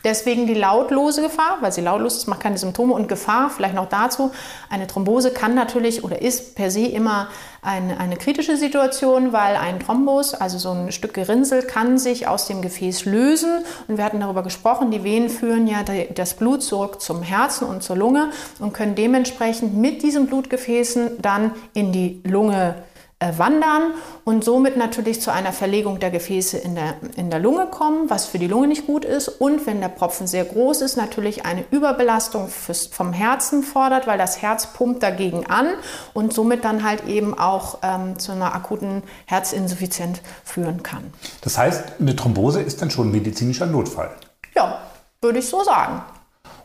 Deswegen 0.05 0.45
die 0.45 0.53
lautlose 0.53 1.23
Gefahr, 1.23 1.57
weil 1.61 1.71
sie 1.71 1.81
lautlos 1.81 2.17
ist, 2.17 2.27
macht 2.27 2.41
keine 2.41 2.59
Symptome 2.59 2.93
und 2.93 3.07
Gefahr, 3.07 3.49
vielleicht 3.49 3.73
noch 3.73 3.89
dazu, 3.89 4.31
eine 4.69 4.85
Thrombose 4.85 5.31
kann 5.31 5.55
natürlich 5.55 6.03
oder 6.03 6.21
ist 6.21 6.55
per 6.55 6.69
se 6.69 6.85
immer 6.85 7.27
eine, 7.63 7.99
eine 7.99 8.15
kritische 8.15 8.55
Situation, 8.55 9.33
weil 9.33 9.55
ein 9.55 9.79
Thrombus, 9.79 10.35
also 10.35 10.59
so 10.59 10.69
ein 10.69 10.91
Stück 10.91 11.15
Gerinnsel, 11.15 11.63
kann 11.63 11.97
sich 11.97 12.27
aus 12.27 12.45
dem 12.45 12.61
Gefäß 12.61 13.05
lösen. 13.05 13.65
Und 13.87 13.97
wir 13.97 14.05
hatten 14.05 14.19
darüber 14.19 14.43
gesprochen, 14.43 14.91
die 14.91 15.03
Venen 15.03 15.29
führen 15.29 15.65
ja 15.65 15.83
das 16.13 16.35
Blut 16.35 16.61
zurück 16.61 17.01
zum 17.01 17.23
Herzen 17.23 17.67
und 17.67 17.81
zur 17.81 17.95
Lunge 17.95 18.29
und 18.59 18.73
können 18.73 18.93
dementsprechend 18.93 19.75
mit 19.75 20.03
diesen 20.03 20.27
Blutgefäßen 20.27 21.19
dann 21.19 21.51
in 21.73 21.91
die 21.91 22.21
Lunge 22.23 22.75
wandern 23.19 23.93
und 24.25 24.43
somit 24.43 24.75
natürlich 24.75 25.21
zu 25.21 25.31
einer 25.31 25.53
Verlegung 25.53 25.99
der 25.99 26.11
Gefäße 26.11 26.57
in 26.57 26.75
der, 26.75 26.95
in 27.15 27.29
der 27.29 27.39
Lunge 27.39 27.67
kommen, 27.67 28.09
was 28.09 28.25
für 28.25 28.39
die 28.39 28.47
Lunge 28.47 28.67
nicht 28.67 28.85
gut 28.85 29.05
ist. 29.05 29.29
Und 29.29 29.65
wenn 29.65 29.79
der 29.79 29.87
Propfen 29.87 30.27
sehr 30.27 30.43
groß 30.43 30.81
ist, 30.81 30.97
natürlich 30.97 31.45
eine 31.45 31.63
Überbelastung 31.71 32.49
fürs, 32.49 32.87
vom 32.87 33.13
Herzen 33.13 33.63
fordert, 33.63 34.05
weil 34.05 34.17
das 34.17 34.41
Herz 34.41 34.73
pumpt 34.73 35.01
dagegen 35.01 35.45
an 35.45 35.67
und 36.13 36.33
somit 36.33 36.65
dann 36.65 36.83
halt 36.83 37.05
eben 37.05 37.37
auch 37.37 37.79
ähm, 37.83 38.19
zu 38.19 38.33
einer 38.33 38.53
akuten 38.53 39.01
Herzinsuffizienz 39.25 40.19
führen 40.43 40.83
kann. 40.83 41.13
Das 41.41 41.57
heißt, 41.57 41.93
eine 41.99 42.15
Thrombose 42.15 42.61
ist 42.61 42.81
dann 42.81 42.91
schon 42.91 43.07
ein 43.07 43.11
medizinischer 43.11 43.65
Notfall. 43.65 44.09
Ja, 44.55 44.81
würde 45.21 45.39
ich 45.39 45.47
so 45.47 45.63
sagen. 45.63 46.03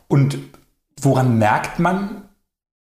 Und 0.08 0.36
woran 1.00 1.38
merkt 1.38 1.78
man 1.78 2.28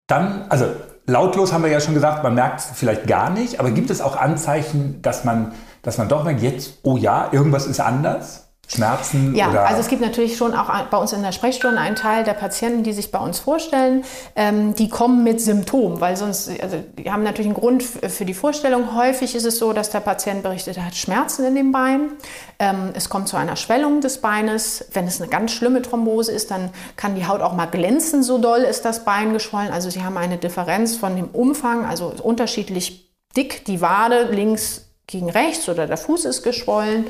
dann, 0.09 0.47
also 0.49 0.67
lautlos 1.07 1.53
haben 1.53 1.63
wir 1.63 1.71
ja 1.71 1.81
schon 1.81 1.95
gesagt, 1.95 2.23
man 2.23 2.35
merkt 2.35 2.61
es 2.61 2.67
vielleicht 2.75 3.07
gar 3.07 3.31
nicht, 3.31 3.61
aber 3.61 3.71
gibt 3.71 3.91
es 3.91 4.01
auch 4.01 4.17
Anzeichen, 4.17 5.01
dass 5.03 5.25
man, 5.25 5.53
dass 5.83 5.99
man 5.99 6.09
doch 6.09 6.25
merkt, 6.25 6.43
jetzt, 6.43 6.79
oh 6.83 6.97
ja, 6.97 7.29
irgendwas 7.33 7.67
ist 7.67 7.81
anders? 7.81 8.44
Schmerzen? 8.67 9.35
Ja, 9.35 9.51
oder? 9.51 9.67
also 9.67 9.81
es 9.81 9.89
gibt 9.89 10.01
natürlich 10.01 10.37
schon 10.37 10.55
auch 10.55 10.69
bei 10.87 10.97
uns 10.97 11.13
in 11.13 11.23
der 11.23 11.33
Sprechstunde 11.33 11.79
einen 11.79 11.97
Teil 11.97 12.25
der 12.25 12.33
Patienten, 12.33 12.83
die 12.83 12.93
sich 12.93 13.11
bei 13.11 13.19
uns 13.19 13.39
vorstellen, 13.39 14.05
ähm, 14.37 14.75
die 14.75 14.89
kommen 14.89 15.23
mit 15.23 15.41
Symptomen, 15.41 16.01
weil 16.01 16.17
sonst, 16.17 16.51
also 16.63 16.83
die 16.99 17.11
haben 17.11 17.23
natürlich 17.23 17.47
einen 17.47 17.55
Grund 17.55 17.83
für 17.83 18.25
die 18.25 18.35
Vorstellung. 18.35 18.95
Häufig 18.97 19.35
ist 19.35 19.45
es 19.45 19.59
so, 19.59 19.73
dass 19.73 19.91
der 19.91 20.01
Patient 20.01 20.43
berichtet, 20.43 20.77
er 20.77 20.87
hat 20.87 20.95
Schmerzen 20.95 21.45
in 21.45 21.55
dem 21.55 21.73
Bein. 21.73 22.13
Ähm, 22.59 22.91
es 22.95 23.09
kommt 23.09 23.29
zu 23.29 23.37
einer 23.37 23.57
Schwellung 23.57 24.01
des 24.01 24.21
Beines. 24.21 24.87
Wenn 24.93 25.07
es 25.07 25.21
eine 25.21 25.31
ganz 25.31 25.53
schlimme 25.53 25.83
Thrombose 25.83 26.33
ist, 26.33 26.51
dann 26.51 26.71
kann 26.97 27.15
die 27.15 27.27
Haut 27.27 27.41
auch 27.41 27.53
mal 27.53 27.67
glänzen, 27.67 28.23
so 28.23 28.39
doll 28.39 28.61
ist 28.61 28.85
das 28.85 29.05
Bein 29.05 29.33
geschwollen. 29.33 29.73
Also 29.73 29.91
sie 29.91 30.03
haben 30.03 30.17
eine 30.17 30.39
Differenz 30.39 30.97
von 30.97 31.17
dem 31.17 31.29
Umfang, 31.29 31.85
also 31.85 32.13
unterschiedlich 32.23 33.13
dick 33.37 33.65
die 33.65 33.81
Wade 33.81 34.29
links 34.31 34.87
gegen 35.07 35.29
rechts 35.29 35.69
oder 35.69 35.87
der 35.87 35.97
Fuß 35.97 36.25
ist 36.25 36.43
geschwollen. 36.43 37.07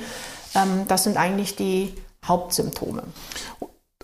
Ähm, 0.54 0.86
das 0.88 1.04
sind 1.04 1.16
eigentlich 1.16 1.56
die 1.56 1.94
Hauptsymptome. 2.24 3.04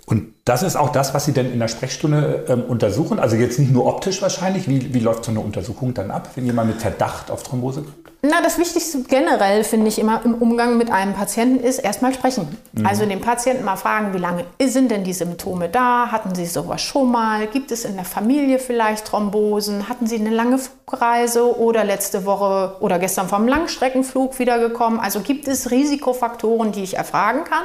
Und 0.06 0.34
das 0.50 0.64
ist 0.64 0.74
auch 0.74 0.90
das, 0.90 1.14
was 1.14 1.24
Sie 1.26 1.32
denn 1.32 1.52
in 1.52 1.60
der 1.60 1.68
Sprechstunde 1.68 2.44
ähm, 2.48 2.64
untersuchen? 2.64 3.20
Also 3.20 3.36
jetzt 3.36 3.60
nicht 3.60 3.70
nur 3.70 3.86
optisch 3.86 4.20
wahrscheinlich. 4.20 4.68
Wie, 4.68 4.92
wie 4.92 4.98
läuft 4.98 5.24
so 5.24 5.30
eine 5.30 5.38
Untersuchung 5.38 5.94
dann 5.94 6.10
ab, 6.10 6.30
wenn 6.34 6.44
jemand 6.44 6.70
mit 6.70 6.82
Verdacht 6.82 7.30
auf 7.30 7.44
Thrombose 7.44 7.82
kommt? 7.82 8.10
Na, 8.22 8.42
das 8.42 8.58
Wichtigste 8.58 9.02
generell 9.04 9.64
finde 9.64 9.88
ich 9.88 9.98
immer 9.98 10.20
im 10.24 10.34
Umgang 10.34 10.76
mit 10.76 10.90
einem 10.90 11.14
Patienten 11.14 11.64
ist 11.64 11.78
erstmal 11.78 12.12
sprechen. 12.12 12.48
Mhm. 12.72 12.84
Also 12.84 13.06
den 13.06 13.20
Patienten 13.22 13.64
mal 13.64 13.76
fragen, 13.76 14.12
wie 14.12 14.18
lange 14.18 14.44
sind 14.62 14.90
denn 14.90 15.04
die 15.04 15.14
Symptome 15.14 15.70
da? 15.70 16.08
Hatten 16.12 16.34
Sie 16.34 16.44
sowas 16.44 16.82
schon 16.82 17.10
mal? 17.10 17.46
Gibt 17.46 17.70
es 17.70 17.86
in 17.86 17.94
der 17.94 18.04
Familie 18.04 18.58
vielleicht 18.58 19.06
Thrombosen? 19.06 19.88
Hatten 19.88 20.06
Sie 20.06 20.16
eine 20.16 20.28
lange 20.28 20.58
Flugreise 20.58 21.58
oder 21.58 21.82
letzte 21.84 22.26
Woche 22.26 22.76
oder 22.80 22.98
gestern 22.98 23.28
vom 23.28 23.48
Langstreckenflug 23.48 24.38
wiedergekommen? 24.38 25.00
Also 25.00 25.20
gibt 25.20 25.48
es 25.48 25.70
Risikofaktoren, 25.70 26.72
die 26.72 26.82
ich 26.82 26.98
erfragen 26.98 27.44
kann? 27.44 27.64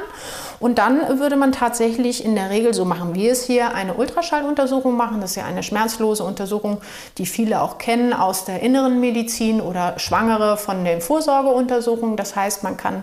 Und 0.58 0.78
dann 0.78 1.18
würde 1.18 1.36
man 1.36 1.52
tatsächlich 1.52 2.24
in 2.24 2.34
der 2.34 2.48
Regel, 2.48 2.72
so 2.76 2.84
machen 2.84 3.14
wir 3.14 3.32
es 3.32 3.44
hier, 3.44 3.74
eine 3.74 3.94
Ultraschalluntersuchung 3.94 4.96
machen. 4.96 5.20
Das 5.20 5.30
ist 5.30 5.36
ja 5.36 5.44
eine 5.44 5.62
schmerzlose 5.62 6.22
Untersuchung, 6.22 6.80
die 7.18 7.26
viele 7.26 7.60
auch 7.62 7.78
kennen 7.78 8.12
aus 8.12 8.44
der 8.44 8.60
inneren 8.60 9.00
Medizin 9.00 9.60
oder 9.60 9.98
Schwangere 9.98 10.56
von 10.56 10.84
den 10.84 11.00
Vorsorgeuntersuchungen. 11.00 12.16
Das 12.16 12.36
heißt, 12.36 12.62
man 12.62 12.76
kann 12.76 13.02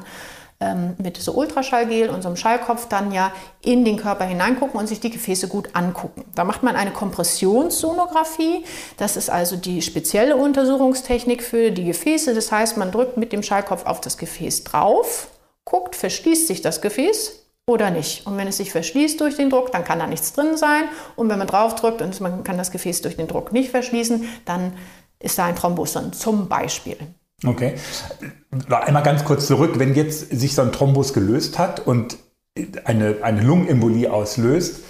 ähm, 0.60 0.96
mit 0.98 1.18
so 1.18 1.34
Ultraschallgel 1.34 2.10
und 2.10 2.22
so 2.22 2.30
einem 2.30 2.38
Schallkopf 2.38 2.88
dann 2.88 3.12
ja 3.12 3.34
in 3.62 3.84
den 3.84 3.98
Körper 3.98 4.24
hineingucken 4.24 4.80
und 4.80 4.88
sich 4.88 5.00
die 5.00 5.10
Gefäße 5.10 5.48
gut 5.48 5.70
angucken. 5.74 6.24
Da 6.36 6.44
macht 6.44 6.63
man 6.63 6.75
eine 6.75 6.92
Kompressionssonographie. 6.92 8.63
Das 8.98 9.18
ist 9.18 9.30
also 9.30 9.58
die 9.58 9.82
spezielle 9.82 10.38
Untersuchungstechnik 10.38 11.44
für 11.44 11.72
die 11.72 11.86
Gefäße. 11.86 12.34
Das 12.34 12.51
heißt, 12.51 12.77
man 12.77 12.92
drückt 12.92 13.18
mit 13.18 13.34
dem 13.34 13.44
Schallkopf 13.44 13.86
auf 13.86 14.00
das 14.00 14.18
Gefäß 14.18 14.63
drauf, 14.63 15.27
guckt, 15.65 15.96
verschließt 15.96 16.48
sich 16.48 16.62
das 16.62 16.82
Gefäß 16.82 17.43
oder 17.65 17.91
nicht. 17.91 18.27
Und 18.27 18.38
wenn 18.38 18.48
es 18.48 18.58
sich 18.58 18.72
verschließt 18.72 19.20
durch 19.22 19.38
den 19.38 19.50
Druck, 19.50 19.72
dann 19.72 19.84
kann 19.84 20.00
da 20.00 20.08
nichts 20.08 20.34
drin 20.34 20.58
sein. 20.58 20.84
Und 21.15 21.29
wenn 21.29 21.38
man 21.38 21.48
drauf 21.48 21.75
drückt 21.75 22.01
und 22.01 22.20
man 22.22 22.43
kann 22.43 22.58
das 22.58 22.72
Gefäß 22.72 23.01
durch 23.01 23.15
den 23.15 23.27
Druck 23.27 23.53
nicht 23.53 23.72
verschließen, 23.72 24.25
dann 24.46 24.74
ist 25.20 25.38
da 25.38 25.46
ein 25.46 25.55
Thrombus 25.55 25.98
zum 26.12 26.50
Beispiel. 26.50 26.98
Okay. 27.46 27.75
Einmal 28.70 29.03
ganz 29.03 29.24
kurz 29.24 29.48
zurück, 29.48 29.79
wenn 29.79 29.96
jetzt 29.96 30.29
sich 30.32 30.53
so 30.55 30.62
ein 30.62 30.72
Thrombus 30.72 31.13
gelöst 31.13 31.58
hat 31.58 31.86
und 31.86 32.17
eine, 32.86 33.17
eine 33.22 33.41
Lungenembolie 33.41 34.12
auslöst, 34.12 34.84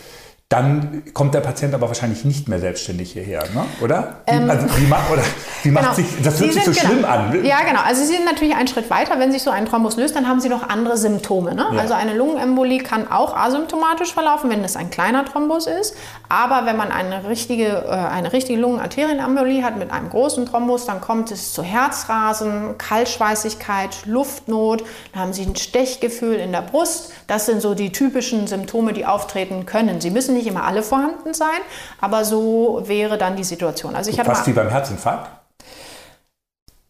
dann 0.49 1.01
kommt 1.15 1.33
der 1.33 1.39
Patient 1.39 1.73
aber 1.73 1.87
wahrscheinlich 1.87 2.25
nicht 2.25 2.47
mehr 2.47 2.59
selbstständig 2.59 3.13
hierher, 3.13 3.43
ne? 3.55 3.65
oder? 3.81 4.17
Ähm, 4.27 4.47
also 4.47 4.67
wie 4.77 4.85
macht, 4.85 5.09
oder 5.11 5.23
wie 5.63 5.71
macht 5.71 5.95
genau. 5.95 5.95
sich, 5.95 6.21
das 6.21 6.39
hört 6.39 6.53
Sie 6.53 6.59
sich 6.59 6.63
so 6.65 6.71
genau, 6.71 6.85
schlimm 6.85 7.05
an. 7.05 7.43
Ja, 7.43 7.61
genau. 7.61 7.79
Also 7.83 8.01
Sie 8.01 8.13
sind 8.13 8.25
natürlich 8.25 8.55
einen 8.55 8.67
Schritt 8.67 8.91
weiter. 8.91 9.17
Wenn 9.17 9.31
sich 9.31 9.41
so 9.41 9.49
ein 9.49 9.65
Thrombus 9.65 9.97
löst, 9.97 10.15
dann 10.15 10.27
haben 10.27 10.41
Sie 10.41 10.49
noch 10.49 10.69
andere 10.69 10.95
Symptome. 10.95 11.55
Ne? 11.55 11.65
Ja. 11.73 11.79
Also 11.79 11.95
eine 11.95 12.13
Lungenembolie 12.13 12.83
kann 12.83 13.09
auch 13.11 13.35
asymptomatisch 13.35 14.13
verlaufen, 14.13 14.51
wenn 14.51 14.63
es 14.63 14.75
ein 14.75 14.91
kleiner 14.91 15.25
Thrombus 15.25 15.65
ist. 15.65 15.95
Aber 16.29 16.67
wenn 16.67 16.77
man 16.77 16.91
eine 16.91 17.27
richtige, 17.27 17.85
äh, 17.87 17.89
eine 17.89 18.31
richtige 18.31 18.59
Lungenarterienembolie 18.59 19.63
hat 19.63 19.77
mit 19.77 19.89
einem 19.89 20.09
großen 20.09 20.45
Thrombus, 20.45 20.85
dann 20.85 21.01
kommt 21.01 21.31
es 21.31 21.53
zu 21.53 21.63
Herzrasen, 21.63 22.77
Kaltschweißigkeit, 22.77 24.05
Luftnot. 24.05 24.83
Dann 25.13 25.21
haben 25.23 25.33
Sie 25.33 25.43
ein 25.43 25.55
Stechgefühl 25.55 26.35
in 26.35 26.51
der 26.51 26.61
Brust. 26.61 27.11
Das 27.25 27.47
sind 27.47 27.59
so 27.59 27.73
die 27.73 27.91
typischen 27.91 28.45
Symptome, 28.45 28.93
die 28.93 29.07
auftreten 29.07 29.65
können. 29.65 29.99
Sie 29.99 30.11
müssen 30.11 30.32
nicht 30.33 30.43
nicht 30.43 30.51
immer 30.51 30.65
alle 30.65 30.83
vorhanden 30.83 31.33
sein, 31.33 31.59
aber 31.99 32.25
so 32.25 32.83
wäre 32.85 33.17
dann 33.17 33.35
die 33.35 33.43
Situation. 33.43 33.95
Also 33.95 34.09
ich 34.09 34.19
hatte 34.19 34.29
Fast 34.29 34.47
wie 34.47 34.53
beim 34.53 34.69
Herzinfarkt? 34.69 35.29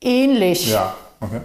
Ähnlich. 0.01 0.71
Ja, 0.71 0.93
okay. 1.21 1.41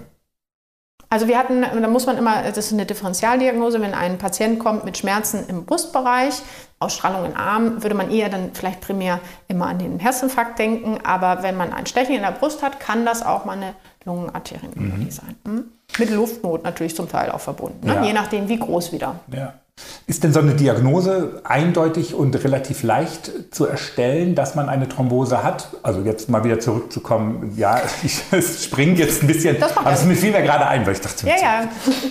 Also 1.11 1.27
wir 1.27 1.39
hatten, 1.39 1.63
da 1.63 1.89
muss 1.89 2.05
man 2.05 2.19
immer, 2.19 2.43
das 2.43 2.59
ist 2.59 2.73
eine 2.75 2.85
Differentialdiagnose, 2.85 3.81
wenn 3.81 3.95
ein 3.95 4.19
Patient 4.19 4.59
kommt 4.59 4.85
mit 4.85 4.99
Schmerzen 4.99 5.47
im 5.49 5.65
Brustbereich, 5.65 6.43
Ausstrahlung 6.81 7.25
im 7.25 7.35
Arm, 7.35 7.83
würde 7.83 7.95
man 7.95 8.11
eher 8.11 8.29
dann 8.29 8.51
vielleicht 8.53 8.83
primär 8.83 9.21
immer 9.49 9.69
an 9.69 9.79
den 9.79 10.01
Herzinfarkt 10.01 10.59
denken. 10.59 10.99
Aber 11.05 11.43
wenn 11.43 11.57
man 11.57 11.73
ein 11.73 11.87
Stechen 11.87 12.15
in 12.15 12.21
der 12.21 12.33
Brust 12.33 12.63
hat, 12.63 12.79
kann 12.79 13.07
das 13.07 13.25
auch 13.25 13.47
mal 13.47 13.57
eine 13.57 13.75
Lungenarterienembolie 14.05 15.07
mhm. 15.07 15.11
sein. 15.11 15.37
Mhm. 15.45 15.65
Mit 15.99 16.11
Luftnot 16.11 16.65
natürlich 16.65 16.95
zum 16.95 17.09
Teil 17.09 17.31
auch 17.31 17.41
verbunden, 17.41 17.87
ne? 17.87 17.95
ja. 17.95 18.03
je 18.05 18.13
nachdem 18.13 18.51
wie 18.51 18.59
groß 18.59 18.93
wieder. 18.93 19.19
Ja. 19.33 19.55
Ist 20.07 20.25
denn 20.25 20.33
so 20.33 20.41
eine 20.41 20.55
Diagnose 20.55 21.43
eindeutig 21.45 22.15
und 22.15 22.35
relativ 22.43 22.83
leicht 22.83 23.31
zu 23.51 23.67
erstellen, 23.67 24.35
dass 24.35 24.55
man 24.55 24.69
eine 24.69 24.89
Thrombose 24.89 25.43
hat? 25.43 25.69
Also 25.83 26.01
jetzt 26.03 26.29
mal 26.29 26.45
wieder 26.45 26.61
zurückzukommen, 26.61 27.53
ja, 27.57 27.81
ich 28.03 28.23
springe 28.63 28.95
jetzt 28.95 29.23
ein 29.23 29.27
bisschen, 29.27 29.63
aber 29.63 29.93
es 29.93 30.05
mir 30.05 30.15
fiel 30.15 30.33
mir 30.33 30.43
gerade 30.43 30.67
ein, 30.67 30.87
weil 30.87 30.95
ich 30.95 31.01
dachte, 31.01 31.27
ja, 31.27 31.35
ja. 31.41 31.69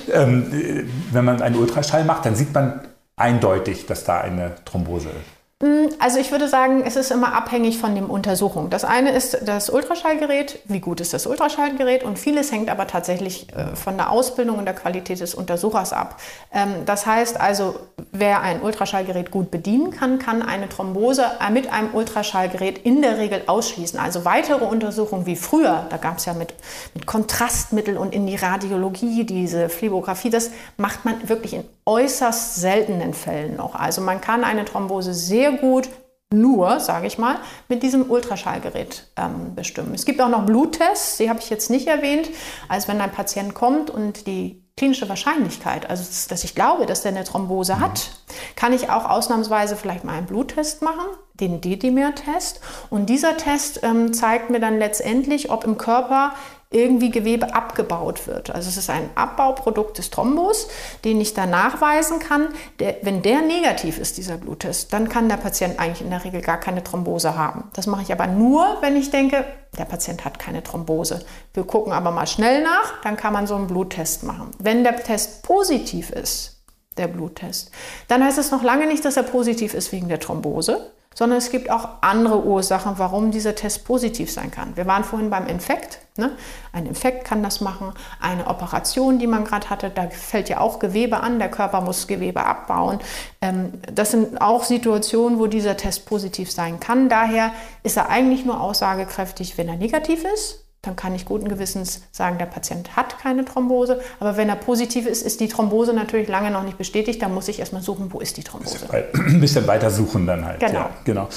Ähm, 0.14 0.88
wenn 1.12 1.26
man 1.26 1.42
einen 1.42 1.56
Ultraschall 1.56 2.04
macht, 2.04 2.26
dann 2.26 2.36
sieht 2.36 2.54
man 2.54 2.82
eindeutig, 3.16 3.86
dass 3.86 4.04
da 4.04 4.22
eine 4.22 4.56
Thrombose 4.66 5.10
ist. 5.10 5.37
Mm, 5.60 5.88
also 5.98 6.20
ich 6.20 6.32
würde 6.32 6.48
sagen, 6.48 6.84
es 6.86 6.96
ist 6.96 7.10
immer 7.10 7.34
abhängig 7.34 7.80
von 7.80 7.96
dem 7.96 8.12
Untersuchung. 8.12 8.70
Das 8.70 8.86
eine 8.86 9.10
ist 9.10 9.40
das 9.44 9.72
Ultraschallgerät, 9.72 10.60
wie 10.66 10.80
gut 10.80 11.02
ist 11.02 11.14
das 11.14 11.26
Ultraschallgerät 11.26 12.04
und 12.04 12.20
vieles 12.20 12.52
hängt 12.52 12.70
aber 12.70 12.86
tatsächlich 12.86 13.48
äh, 13.56 13.76
von 13.76 13.98
der 13.98 14.12
Ausbildung 14.12 14.60
und 14.60 14.66
der 14.66 14.76
Qualität 14.76 15.20
des 15.20 15.34
Untersuchers 15.34 15.94
ab. 15.94 16.22
Ähm, 16.54 16.86
das 16.86 17.08
heißt 17.08 17.42
also, 17.42 17.80
wer 18.12 18.42
ein 18.42 18.62
Ultraschallgerät 18.62 19.32
gut 19.32 19.50
bedienen 19.50 19.90
kann, 19.90 20.20
kann 20.20 20.44
eine 20.44 20.70
Thrombose 20.70 21.26
äh, 21.42 21.50
mit 21.50 21.74
einem 21.74 21.90
Ultraschallgerät 21.92 22.78
in 22.78 23.02
der 23.02 23.18
Regel 23.18 23.42
ausschließen. 23.48 24.00
Also 24.00 24.26
weitere 24.26 24.64
Untersuchungen 24.64 25.26
wie 25.26 25.36
früher, 25.36 25.88
da 25.90 25.98
gab 25.98 26.20
es 26.20 26.26
ja 26.26 26.36
mit, 26.36 26.54
mit 26.94 27.08
Kontrastmittel 27.08 27.98
und 27.98 28.14
in 28.14 28.28
die 28.28 28.36
Radiologie 28.36 29.24
diese 29.24 29.70
Phlebographie, 29.70 30.30
das 30.30 30.52
macht 30.78 31.04
man 31.04 31.28
wirklich 31.28 31.56
in 31.56 31.64
äußerst 31.88 32.58
seltenen 32.58 33.14
Fällen 33.14 33.56
noch. 33.56 33.74
Also 33.74 34.02
man 34.02 34.20
kann 34.20 34.44
eine 34.44 34.66
Thrombose 34.66 35.14
sehr 35.14 35.47
sehr 35.48 35.60
gut 35.60 35.90
nur, 36.30 36.82
sage 36.82 37.08
ich 37.08 37.18
mal, 37.18 37.38
mit 37.70 37.84
diesem 37.84 38.12
Ultraschallgerät 38.12 39.08
ähm, 39.16 39.56
bestimmen. 39.56 39.94
Es 39.94 40.04
gibt 40.04 40.20
auch 40.20 40.28
noch 40.28 40.46
Bluttests, 40.46 41.18
die 41.18 41.30
habe 41.30 41.40
ich 41.40 41.50
jetzt 41.50 41.70
nicht 41.70 41.88
erwähnt, 41.88 42.30
als 42.68 42.90
wenn 42.90 43.00
ein 43.00 43.14
Patient 43.14 43.54
kommt 43.54 43.90
und 43.90 44.28
die 44.28 44.62
klinische 44.76 45.08
Wahrscheinlichkeit, 45.08 45.90
also 45.90 46.04
dass 46.30 46.44
ich 46.44 46.54
glaube, 46.54 46.86
dass 46.86 47.02
der 47.02 47.12
eine 47.12 47.24
Thrombose 47.24 47.80
hat, 47.80 48.12
kann 48.56 48.74
ich 48.74 48.90
auch 48.90 49.10
ausnahmsweise 49.10 49.78
vielleicht 49.78 50.04
mal 50.04 50.18
einen 50.18 50.28
Bluttest 50.28 50.82
machen, 50.82 51.06
den 51.34 51.62
Dedimer-Test. 51.62 52.60
Und 52.90 53.08
dieser 53.08 53.38
Test 53.38 53.80
ähm, 53.84 54.14
zeigt 54.14 54.50
mir 54.50 54.60
dann 54.60 54.78
letztendlich, 54.78 55.50
ob 55.50 55.64
im 55.64 55.78
Körper 55.78 56.34
irgendwie 56.70 57.12
Gewebe 57.12 57.54
abgebaut 57.56 58.28
wird. 58.28 58.50
Also 58.50 58.68
es 58.68 58.76
ist 58.76 58.90
ein 58.90 59.10
Abbauprodukt 59.16 59.98
des 59.98 60.10
Thrombus, 60.10 60.68
den 61.06 61.22
ich 61.22 61.34
da 61.34 61.46
nachweisen 61.46 62.20
kann. 62.20 62.50
Der, 62.80 62.98
wenn 63.04 63.22
der 63.22 63.42
negativ 63.42 63.98
ist, 63.98 64.18
dieser 64.18 64.38
Bluttest, 64.38 64.92
dann 64.92 65.08
kann 65.08 65.30
der 65.30 65.38
Patient 65.38 65.80
eigentlich 65.80 66.02
in 66.02 66.10
der 66.10 66.26
Regel 66.26 66.42
gar 66.42 66.60
keine 66.60 66.84
Thrombose 66.84 67.38
haben. 67.38 67.70
Das 67.74 67.88
mache 67.88 68.02
ich 68.02 68.12
aber 68.12 68.28
nur, 68.28 68.78
wenn 68.82 68.98
ich 68.98 69.12
denke, 69.12 69.46
der 69.78 69.86
Patient 69.86 70.26
hat 70.26 70.40
keine 70.40 70.62
Thrombose. 70.62 71.24
Wir 71.54 71.64
gucken 71.64 71.94
aber 71.94 72.12
mal 72.12 72.28
schnell 72.28 72.64
nach, 72.64 73.02
dann 73.02 73.16
kann 73.16 73.32
man 73.32 73.48
so 73.48 73.56
einen 73.56 73.68
Bluttest 73.68 74.24
machen. 74.24 74.52
Wenn 74.60 74.84
der 74.84 74.98
Test 74.98 75.44
positiv 75.44 76.10
ist, 76.10 76.58
der 76.98 77.08
Bluttest. 77.08 77.72
Dann 78.08 78.24
heißt 78.24 78.40
es 78.40 78.52
noch 78.52 78.64
lange 78.64 78.88
nicht, 78.88 79.06
dass 79.06 79.18
er 79.18 79.24
positiv 79.24 79.74
ist 79.74 79.92
wegen 79.92 80.10
der 80.10 80.20
Thrombose, 80.20 80.92
sondern 81.18 81.40
es 81.40 81.50
gibt 81.50 81.72
auch 81.72 81.90
andere 82.02 82.44
Ursachen, 82.44 83.00
warum 83.00 83.32
dieser 83.32 83.56
Test 83.56 83.86
positiv 83.86 84.32
sein 84.32 84.52
kann. 84.52 84.78
Wir 84.78 84.86
waren 84.86 85.04
vorhin 85.04 85.32
beim 85.32 85.48
Infekt. 85.48 85.98
Ne? 86.16 86.34
Ein 86.72 86.86
Infekt 86.86 87.26
kann 87.26 87.42
das 87.42 87.60
machen, 87.60 87.92
eine 88.22 88.46
Operation, 88.46 89.18
die 89.18 89.26
man 89.26 89.44
gerade 89.44 89.72
hatte, 89.72 89.90
da 89.90 90.10
fällt 90.10 90.48
ja 90.48 90.60
auch 90.60 90.78
Gewebe 90.78 91.22
an, 91.22 91.40
der 91.40 91.50
Körper 91.50 91.82
muss 91.82 92.06
Gewebe 92.06 92.46
abbauen. 92.46 93.00
Ähm, 93.42 93.74
das 93.92 94.12
sind 94.12 94.40
auch 94.40 94.64
Situationen, 94.64 95.40
wo 95.40 95.48
dieser 95.48 95.76
Test 95.76 96.06
positiv 96.06 96.52
sein 96.52 96.80
kann. 96.80 97.10
Daher 97.10 97.52
ist 97.82 97.98
er 97.98 98.10
eigentlich 98.10 98.46
nur 98.46 98.62
aussagekräftig, 98.62 99.58
wenn 99.58 99.70
er 99.70 99.76
negativ 99.76 100.24
ist 100.24 100.67
dann 100.88 100.96
kann 100.96 101.14
ich 101.14 101.26
guten 101.26 101.50
Gewissens 101.50 102.02
sagen, 102.12 102.38
der 102.38 102.46
Patient 102.46 102.96
hat 102.96 103.20
keine 103.20 103.46
Thrombose. 103.46 104.00
Aber 104.20 104.38
wenn 104.38 104.50
er 104.50 104.56
positiv 104.56 105.06
ist, 105.06 105.22
ist 105.22 105.40
die 105.40 105.48
Thrombose 105.48 105.94
natürlich 105.94 106.28
lange 106.28 106.50
noch 106.50 106.64
nicht 106.64 106.78
bestätigt. 106.78 107.22
Da 107.22 107.30
muss 107.30 107.48
ich 107.48 107.60
erstmal 107.60 107.82
suchen, 107.82 108.12
wo 108.12 108.20
ist 108.20 108.38
die 108.38 108.44
Thrombose. 108.44 108.88
Ein 109.14 109.40
bisschen 109.40 109.68
weiter 109.68 109.92
suchen 109.92 110.26
dann 110.26 110.46
halt. 110.46 110.60
Genau. 110.60 110.74
Ja, 110.74 110.90
genau. 111.04 111.30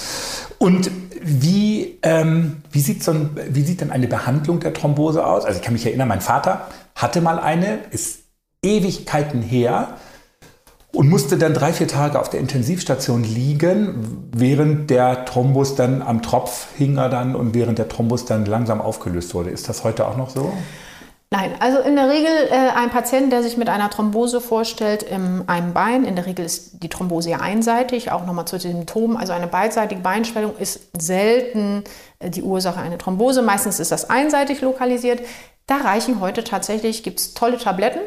Und 0.58 0.90
wie, 1.20 1.98
ähm, 2.02 2.62
wie, 2.70 2.80
sieht 2.80 3.02
so 3.04 3.10
ein, 3.10 3.30
wie 3.50 3.62
sieht 3.62 3.80
denn 3.80 3.90
eine 3.90 4.06
Behandlung 4.06 4.60
der 4.60 4.72
Thrombose 4.72 5.26
aus? 5.26 5.44
Also 5.44 5.58
ich 5.58 5.64
kann 5.64 5.74
mich 5.74 5.84
erinnern, 5.84 6.08
mein 6.08 6.20
Vater 6.20 6.68
hatte 6.94 7.20
mal 7.20 7.38
eine, 7.38 7.80
ist 7.90 8.20
Ewigkeiten 8.62 9.42
her 9.42 9.96
und 10.92 11.08
musste 11.08 11.38
dann 11.38 11.54
drei, 11.54 11.72
vier 11.72 11.88
Tage 11.88 12.18
auf 12.18 12.30
der 12.30 12.40
Intensivstation 12.40 13.22
liegen, 13.22 14.28
während 14.34 14.90
der 14.90 15.24
Thrombus 15.24 15.76
dann 15.76 16.02
am 16.02 16.22
Tropf 16.22 16.66
hing 16.76 16.96
er 16.96 17.08
dann 17.08 17.36
und 17.36 17.54
während 17.54 17.78
der 17.78 17.88
Thrombus 17.88 18.24
dann 18.24 18.44
langsam 18.44 18.80
aufgelöst 18.80 19.34
wurde. 19.34 19.50
Ist 19.50 19.68
das 19.68 19.84
heute 19.84 20.06
auch 20.06 20.16
noch 20.16 20.30
so? 20.30 20.52
Nein, 21.32 21.54
also 21.60 21.78
in 21.78 21.94
der 21.94 22.08
Regel 22.08 22.32
äh, 22.50 22.70
ein 22.74 22.90
Patient, 22.90 23.32
der 23.32 23.44
sich 23.44 23.56
mit 23.56 23.68
einer 23.68 23.88
Thrombose 23.88 24.40
vorstellt 24.40 25.04
in 25.04 25.44
einem 25.46 25.72
Bein, 25.72 26.04
in 26.04 26.16
der 26.16 26.26
Regel 26.26 26.44
ist 26.44 26.82
die 26.82 26.88
Thrombose 26.88 27.30
ja 27.30 27.38
einseitig, 27.38 28.10
auch 28.10 28.26
nochmal 28.26 28.46
zu 28.46 28.58
den 28.58 28.72
Symptomen, 28.72 29.16
also 29.16 29.32
eine 29.32 29.46
beidseitige 29.46 30.00
Beinschwellung 30.00 30.56
ist 30.58 30.88
selten 31.00 31.84
äh, 32.18 32.30
die 32.30 32.42
Ursache 32.42 32.80
einer 32.80 32.98
Thrombose, 32.98 33.42
meistens 33.42 33.78
ist 33.78 33.92
das 33.92 34.10
einseitig 34.10 34.60
lokalisiert. 34.60 35.20
Da 35.68 35.76
reichen 35.76 36.20
heute 36.20 36.42
tatsächlich, 36.42 37.04
gibt 37.04 37.20
es 37.20 37.32
tolle 37.32 37.58
Tabletten, 37.58 38.00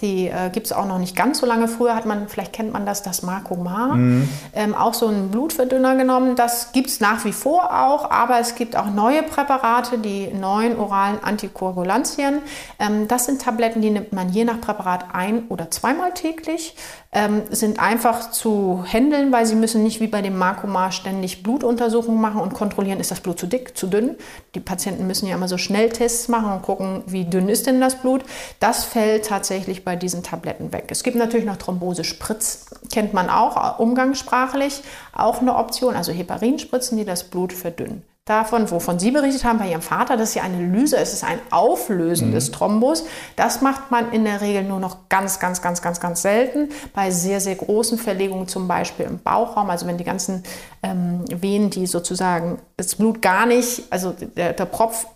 die 0.00 0.28
äh, 0.28 0.50
gibt 0.50 0.66
es 0.66 0.72
auch 0.72 0.86
noch 0.86 0.98
nicht 0.98 1.16
ganz 1.16 1.38
so 1.38 1.46
lange. 1.46 1.66
Früher 1.66 1.94
hat 1.96 2.06
man, 2.06 2.28
vielleicht 2.28 2.52
kennt 2.52 2.72
man 2.72 2.86
das, 2.86 3.02
das 3.02 3.22
Marcomar, 3.22 3.96
mhm. 3.96 4.28
ähm, 4.54 4.74
auch 4.74 4.94
so 4.94 5.08
einen 5.08 5.30
Blutverdünner 5.30 5.96
genommen. 5.96 6.36
Das 6.36 6.70
gibt 6.70 6.88
es 6.88 7.00
nach 7.00 7.24
wie 7.24 7.32
vor 7.32 7.76
auch, 7.76 8.08
aber 8.10 8.38
es 8.38 8.54
gibt 8.54 8.76
auch 8.76 8.86
neue 8.86 9.24
Präparate, 9.24 9.98
die 9.98 10.28
neuen 10.28 10.78
oralen 10.78 11.22
Antikoagulantien. 11.22 12.42
Ähm, 12.78 13.08
das 13.08 13.26
sind 13.26 13.42
Tabletten, 13.42 13.82
die 13.82 13.90
nimmt 13.90 14.12
man 14.12 14.28
je 14.28 14.44
nach 14.44 14.60
Präparat 14.60 15.06
ein- 15.12 15.48
oder 15.48 15.70
zweimal 15.70 16.12
täglich 16.14 16.76
ähm, 17.10 17.42
sind 17.50 17.80
einfach 17.80 18.30
zu 18.30 18.84
handeln, 18.86 19.32
weil 19.32 19.46
sie 19.46 19.54
müssen 19.54 19.82
nicht 19.82 20.00
wie 20.00 20.08
bei 20.08 20.20
dem 20.20 20.36
Markomar 20.36 20.92
ständig 20.92 21.42
Blutuntersuchungen 21.42 22.20
machen 22.20 22.40
und 22.40 22.52
kontrollieren, 22.52 23.00
ist 23.00 23.10
das 23.10 23.20
Blut 23.20 23.38
zu 23.38 23.46
dick, 23.46 23.76
zu 23.78 23.86
dünn. 23.86 24.16
Die 24.54 24.60
Patienten 24.60 25.06
müssen 25.06 25.26
ja 25.26 25.36
immer 25.36 25.48
so 25.48 25.56
Schnelltests 25.56 26.28
machen 26.28 26.52
und 26.52 26.62
gucken, 26.62 27.02
wie 27.06 27.24
dünn 27.24 27.48
ist 27.48 27.66
denn 27.66 27.80
das 27.80 27.96
Blut. 27.96 28.24
Das 28.60 28.84
fällt 28.84 29.26
tatsächlich 29.26 29.84
bei 29.84 29.96
diesen 29.96 30.22
Tabletten 30.22 30.72
weg. 30.72 30.84
Es 30.90 31.02
gibt 31.02 31.16
natürlich 31.16 31.46
noch 31.46 31.56
Thrombose-Spritz, 31.56 32.66
kennt 32.92 33.14
man 33.14 33.30
auch 33.30 33.78
umgangssprachlich, 33.78 34.82
auch 35.12 35.40
eine 35.40 35.56
Option, 35.56 35.96
also 35.96 36.12
Heparinspritzen, 36.12 36.98
die 36.98 37.04
das 37.06 37.24
Blut 37.24 37.52
verdünnen 37.52 38.02
davon, 38.28 38.70
wovon 38.70 38.98
Sie 38.98 39.10
berichtet 39.10 39.44
haben 39.44 39.58
bei 39.58 39.70
Ihrem 39.70 39.82
Vater, 39.82 40.16
das 40.16 40.30
ist 40.30 40.34
ja 40.34 40.42
eine 40.42 40.60
Lyse, 40.60 40.96
es 40.96 41.12
ist 41.12 41.24
ein 41.24 41.38
Auflösen 41.50 42.28
mhm. 42.28 42.32
des 42.32 42.50
Thrombus. 42.50 43.04
Das 43.36 43.60
macht 43.60 43.90
man 43.90 44.12
in 44.12 44.24
der 44.24 44.40
Regel 44.40 44.64
nur 44.64 44.80
noch 44.80 45.08
ganz, 45.08 45.40
ganz, 45.40 45.62
ganz, 45.62 45.82
ganz, 45.82 46.00
ganz 46.00 46.22
selten. 46.22 46.68
Bei 46.94 47.10
sehr, 47.10 47.40
sehr 47.40 47.54
großen 47.54 47.98
Verlegungen, 47.98 48.48
zum 48.48 48.68
Beispiel 48.68 49.06
im 49.06 49.18
Bauchraum, 49.18 49.70
also 49.70 49.86
wenn 49.86 49.98
die 49.98 50.04
ganzen 50.04 50.42
ähm, 50.82 51.24
Venen, 51.28 51.70
die 51.70 51.86
sozusagen 51.86 52.58
das 52.76 52.94
Blut 52.94 53.22
gar 53.22 53.46
nicht, 53.46 53.84
also 53.90 54.12
der, 54.12 54.52
der 54.52 54.66
Propf 54.66 55.06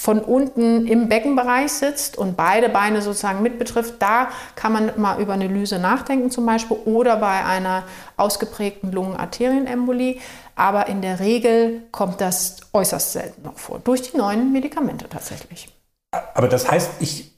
von 0.00 0.20
unten 0.20 0.86
im 0.86 1.10
Beckenbereich 1.10 1.72
sitzt 1.72 2.16
und 2.16 2.34
beide 2.34 2.70
Beine 2.70 3.02
sozusagen 3.02 3.42
mit 3.42 3.58
betrifft, 3.58 3.96
da 3.98 4.28
kann 4.54 4.72
man 4.72 4.92
mal 4.96 5.20
über 5.20 5.34
eine 5.34 5.46
Lyse 5.46 5.78
nachdenken 5.78 6.30
zum 6.30 6.46
Beispiel 6.46 6.78
oder 6.86 7.16
bei 7.16 7.44
einer 7.44 7.82
ausgeprägten 8.16 8.92
Lungenarterienembolie. 8.92 10.18
Aber 10.60 10.88
in 10.88 11.00
der 11.00 11.20
Regel 11.20 11.84
kommt 11.90 12.20
das 12.20 12.58
äußerst 12.74 13.14
selten 13.14 13.40
noch 13.44 13.56
vor, 13.56 13.78
durch 13.82 14.02
die 14.02 14.18
neuen 14.18 14.52
Medikamente 14.52 15.08
tatsächlich. 15.08 15.70
Aber 16.34 16.48
das 16.48 16.70
heißt, 16.70 16.90
ich 17.00 17.34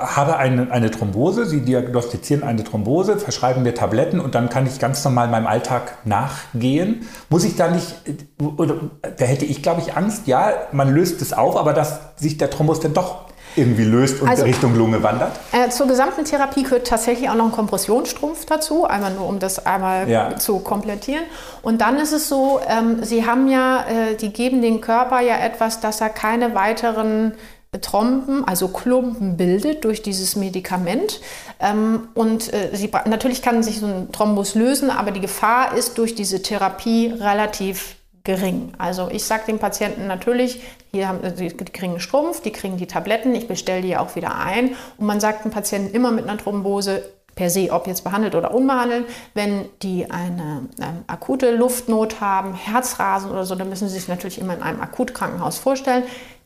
habe 0.00 0.38
eine, 0.38 0.72
eine 0.72 0.90
Thrombose, 0.90 1.46
Sie 1.46 1.60
diagnostizieren 1.60 2.42
eine 2.42 2.64
Thrombose, 2.64 3.16
verschreiben 3.18 3.62
mir 3.62 3.74
Tabletten 3.74 4.18
und 4.18 4.34
dann 4.34 4.48
kann 4.48 4.66
ich 4.66 4.80
ganz 4.80 5.04
normal 5.04 5.28
meinem 5.28 5.46
Alltag 5.46 5.98
nachgehen. 6.04 7.06
Muss 7.28 7.44
ich 7.44 7.54
da 7.54 7.70
nicht, 7.70 7.94
oder, 8.42 8.80
da 9.02 9.24
hätte 9.24 9.44
ich 9.44 9.62
glaube 9.62 9.80
ich 9.80 9.96
Angst, 9.96 10.26
ja, 10.26 10.52
man 10.72 10.92
löst 10.92 11.22
es 11.22 11.32
auf, 11.32 11.56
aber 11.56 11.74
dass 11.74 12.00
sich 12.16 12.38
der 12.38 12.50
Thrombus 12.50 12.80
dann 12.80 12.92
doch 12.92 13.26
irgendwie 13.56 13.84
löst 13.84 14.20
und 14.20 14.28
also, 14.28 14.44
Richtung 14.44 14.76
Lunge 14.76 15.02
wandert? 15.02 15.38
Äh, 15.52 15.70
zur 15.70 15.86
gesamten 15.86 16.24
Therapie 16.24 16.62
gehört 16.62 16.86
tatsächlich 16.86 17.28
auch 17.30 17.34
noch 17.34 17.46
ein 17.46 17.52
Kompressionsstrumpf 17.52 18.46
dazu, 18.46 18.84
einmal 18.84 19.12
nur 19.12 19.28
um 19.28 19.38
das 19.38 19.64
einmal 19.64 20.08
ja. 20.08 20.36
zu 20.36 20.58
komplettieren. 20.60 21.24
Und 21.62 21.80
dann 21.80 21.98
ist 21.98 22.12
es 22.12 22.28
so, 22.28 22.60
ähm, 22.66 23.02
Sie 23.02 23.26
haben 23.26 23.48
ja, 23.48 23.84
äh, 23.88 24.16
die 24.16 24.32
geben 24.32 24.62
den 24.62 24.80
Körper 24.80 25.20
ja 25.20 25.36
etwas, 25.38 25.80
dass 25.80 26.00
er 26.00 26.08
keine 26.10 26.54
weiteren 26.54 27.34
Trompen, 27.80 28.46
also 28.46 28.68
Klumpen 28.68 29.36
bildet 29.36 29.84
durch 29.84 30.02
dieses 30.02 30.36
Medikament. 30.36 31.20
Ähm, 31.60 32.08
und 32.14 32.52
äh, 32.52 32.70
sie, 32.72 32.90
natürlich 33.06 33.42
kann 33.42 33.62
sich 33.62 33.80
so 33.80 33.86
ein 33.86 34.12
Thrombus 34.12 34.54
lösen, 34.54 34.90
aber 34.90 35.10
die 35.10 35.20
Gefahr 35.20 35.76
ist 35.76 35.98
durch 35.98 36.14
diese 36.14 36.42
Therapie 36.42 37.12
relativ 37.18 37.96
gering. 38.24 38.72
Also 38.78 39.08
ich 39.10 39.24
sage 39.24 39.44
den 39.46 39.58
Patienten 39.58 40.06
natürlich, 40.06 40.62
hier 40.90 41.08
haben 41.08 41.20
sie 41.36 41.48
die 41.48 41.64
kriegen 41.64 41.92
einen 41.92 42.00
Strumpf, 42.00 42.40
die 42.40 42.52
kriegen 42.52 42.78
die 42.78 42.86
Tabletten, 42.86 43.34
ich 43.34 43.46
bestelle 43.46 43.82
die 43.82 43.96
auch 43.96 44.16
wieder 44.16 44.36
ein. 44.36 44.70
Und 44.96 45.06
man 45.06 45.20
sagt 45.20 45.44
den 45.44 45.52
Patienten 45.52 45.94
immer 45.94 46.10
mit 46.10 46.24
einer 46.24 46.38
Thrombose, 46.38 47.02
per 47.34 47.50
se, 47.50 47.70
ob 47.70 47.86
jetzt 47.86 48.04
behandelt 48.04 48.34
oder 48.34 48.54
unbehandelt, 48.54 49.06
wenn 49.34 49.66
die 49.82 50.10
eine 50.10 50.68
ähm, 50.80 51.04
akute 51.06 51.54
Luftnot 51.54 52.20
haben, 52.20 52.54
Herzrasen 52.54 53.30
oder 53.30 53.44
so, 53.44 53.54
dann 53.54 53.68
müssen 53.68 53.88
sie 53.88 53.98
sich 53.98 54.08
natürlich 54.08 54.40
immer 54.40 54.54
in 54.54 54.62
einem 54.62 54.80
Akutkrankenhaus 54.80 55.58
vorstellen. 55.58 56.04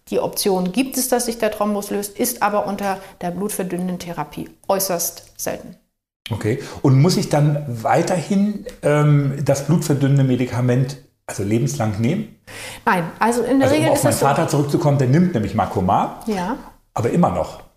Die 0.09 0.21
Option 0.21 0.73
gibt 0.73 0.97
es, 0.97 1.09
dass 1.09 1.27
sich 1.27 1.39
der 1.39 1.51
Thrombus 1.51 1.91
löst, 1.91 2.19
ist 2.19 2.43
aber 2.43 2.67
unter 2.67 2.99
der 3.21 3.31
blutverdünnenden 3.31 3.99
Therapie 3.99 4.49
äußerst 4.67 5.35
selten. 5.37 5.77
Okay. 6.31 6.63
Und 6.83 7.01
muss 7.01 7.17
ich 7.17 7.29
dann 7.29 7.65
weiterhin 7.69 8.67
ähm, 8.83 9.35
das 9.45 9.67
blutverdünnende 9.67 10.25
Medikament 10.25 10.99
also 11.29 11.45
lebenslang 11.45 12.01
nehmen? 12.01 12.37
Nein, 12.85 13.05
also 13.19 13.43
in 13.43 13.61
der 13.61 13.69
also, 13.69 13.75
Regel 13.75 13.91
um 13.91 13.97
auf 13.97 14.03
meinen 14.03 14.15
Vater 14.15 14.49
so 14.49 14.57
zurückzukommen, 14.59 14.99
der 14.99 15.09
nimmt 15.09 15.35
nämlich 15.35 15.55
Makoma. 15.55 16.21
Ja. 16.27 16.57
Aber 16.95 17.11
immer 17.11 17.31
noch. 17.31 17.68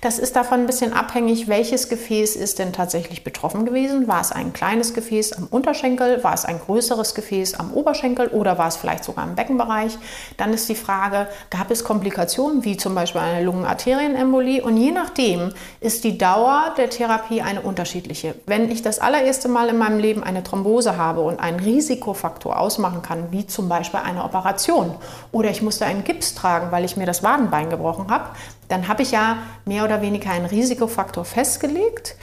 Das 0.00 0.18
ist 0.18 0.36
davon 0.36 0.60
ein 0.60 0.66
bisschen 0.66 0.92
abhängig, 0.92 1.48
welches 1.48 1.88
Gefäß 1.88 2.36
ist 2.36 2.58
denn 2.58 2.72
tatsächlich 2.72 3.24
betroffen 3.24 3.64
gewesen. 3.64 4.08
War 4.08 4.20
es 4.20 4.32
ein 4.32 4.52
kleines 4.52 4.94
Gefäß 4.94 5.32
am 5.32 5.46
Unterschenkel, 5.46 6.22
war 6.24 6.34
es 6.34 6.44
ein 6.44 6.60
größeres 6.60 7.14
Gefäß 7.14 7.54
am 7.54 7.72
Oberschenkel 7.72 8.28
oder 8.28 8.58
war 8.58 8.68
es 8.68 8.76
vielleicht 8.76 9.04
sogar 9.04 9.24
im 9.24 9.34
Beckenbereich? 9.34 9.98
Dann 10.36 10.52
ist 10.52 10.68
die 10.68 10.74
Frage, 10.74 11.28
gab 11.50 11.70
es 11.70 11.84
Komplikationen 11.84 12.64
wie 12.64 12.76
zum 12.76 12.94
Beispiel 12.94 13.20
eine 13.20 13.44
Lungenarterienembolie? 13.44 14.62
Und 14.62 14.76
je 14.76 14.90
nachdem 14.90 15.52
ist 15.80 16.04
die 16.04 16.18
Dauer 16.18 16.74
der 16.76 16.90
Therapie 16.90 17.42
eine 17.42 17.62
unterschiedliche. 17.62 18.34
Wenn 18.46 18.70
ich 18.70 18.82
das 18.82 18.98
allererste 18.98 19.48
Mal 19.48 19.68
in 19.68 19.78
meinem 19.78 19.98
Leben 19.98 20.22
eine 20.22 20.42
Thrombose 20.42 20.96
habe 20.96 21.20
und 21.20 21.40
einen 21.40 21.60
Risikofaktor 21.60 22.58
ausmachen 22.58 23.02
kann, 23.02 23.30
wie 23.30 23.46
zum 23.46 23.68
Beispiel 23.68 24.00
eine 24.00 24.24
Operation 24.24 24.94
oder 25.32 25.50
ich 25.50 25.62
musste 25.62 25.86
einen 25.86 26.04
Gips 26.04 26.34
tragen, 26.34 26.70
weil 26.70 26.84
ich 26.84 26.96
mir 26.96 27.06
das 27.06 27.22
Wadenbein 27.22 27.70
gebrochen 27.70 28.10
habe, 28.10 28.30
dann 28.68 28.88
habe 28.88 29.02
ich 29.02 29.10
ja 29.10 29.38
mehr 29.64 29.84
oder 29.84 30.02
weniger 30.02 30.30
einen 30.30 30.46
Risikofaktor 30.46 31.24
festgelegt, 31.24 32.16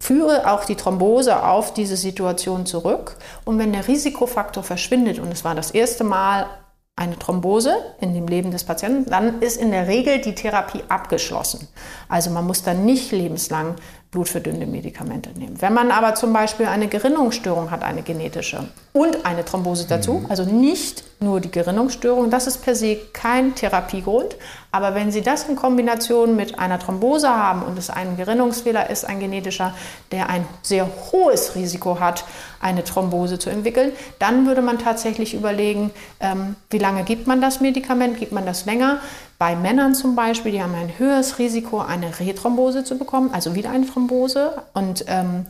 führe 0.00 0.50
auch 0.50 0.64
die 0.64 0.74
Thrombose 0.74 1.44
auf 1.44 1.72
diese 1.74 1.96
Situation 1.96 2.66
zurück. 2.66 3.16
Und 3.44 3.58
wenn 3.58 3.72
der 3.72 3.86
Risikofaktor 3.86 4.64
verschwindet, 4.64 5.20
und 5.20 5.30
es 5.30 5.44
war 5.44 5.54
das 5.54 5.70
erste 5.70 6.02
Mal 6.02 6.46
eine 6.94 7.18
Thrombose 7.18 7.74
in 8.00 8.12
dem 8.12 8.26
Leben 8.26 8.50
des 8.50 8.64
Patienten, 8.64 9.10
dann 9.10 9.40
ist 9.40 9.56
in 9.56 9.70
der 9.70 9.88
Regel 9.88 10.20
die 10.20 10.34
Therapie 10.34 10.82
abgeschlossen. 10.88 11.68
Also 12.08 12.30
man 12.30 12.46
muss 12.46 12.62
dann 12.62 12.84
nicht 12.84 13.12
lebenslang 13.12 13.76
blutverdünnende 14.10 14.66
Medikamente 14.66 15.30
nehmen. 15.30 15.60
Wenn 15.62 15.72
man 15.72 15.90
aber 15.90 16.14
zum 16.14 16.34
Beispiel 16.34 16.66
eine 16.66 16.88
Gerinnungsstörung 16.88 17.70
hat, 17.70 17.82
eine 17.82 18.02
genetische, 18.02 18.68
und 18.92 19.24
eine 19.24 19.42
Thrombose 19.42 19.86
dazu, 19.88 20.14
mhm. 20.14 20.26
also 20.28 20.44
nicht 20.44 21.02
nur 21.20 21.40
die 21.40 21.50
Gerinnungsstörung, 21.50 22.28
das 22.28 22.46
ist 22.46 22.58
per 22.58 22.74
se 22.74 22.96
kein 23.14 23.54
Therapiegrund, 23.54 24.36
aber 24.72 24.94
wenn 24.94 25.12
Sie 25.12 25.20
das 25.20 25.48
in 25.48 25.54
Kombination 25.54 26.34
mit 26.34 26.58
einer 26.58 26.78
Thrombose 26.78 27.28
haben 27.28 27.62
und 27.62 27.78
es 27.78 27.90
ein 27.90 28.16
Gerinnungsfehler 28.16 28.88
ist, 28.88 29.04
ein 29.04 29.20
genetischer, 29.20 29.74
der 30.10 30.30
ein 30.30 30.46
sehr 30.62 30.88
hohes 31.12 31.54
Risiko 31.54 32.00
hat, 32.00 32.24
eine 32.58 32.82
Thrombose 32.82 33.38
zu 33.38 33.50
entwickeln, 33.50 33.92
dann 34.18 34.46
würde 34.46 34.62
man 34.62 34.78
tatsächlich 34.78 35.34
überlegen, 35.34 35.90
ähm, 36.20 36.56
wie 36.70 36.78
lange 36.78 37.04
gibt 37.04 37.26
man 37.26 37.42
das 37.42 37.60
Medikament, 37.60 38.18
gibt 38.18 38.32
man 38.32 38.46
das 38.46 38.64
länger. 38.64 39.00
Bei 39.38 39.54
Männern 39.56 39.94
zum 39.94 40.16
Beispiel, 40.16 40.52
die 40.52 40.62
haben 40.62 40.74
ein 40.74 40.98
höheres 40.98 41.38
Risiko, 41.38 41.80
eine 41.80 42.18
Rethrombose 42.18 42.82
zu 42.82 42.96
bekommen, 42.96 43.30
also 43.34 43.54
wieder 43.54 43.70
eine 43.70 43.86
Thrombose. 43.86 44.62
Und 44.72 45.04
ähm, 45.06 45.44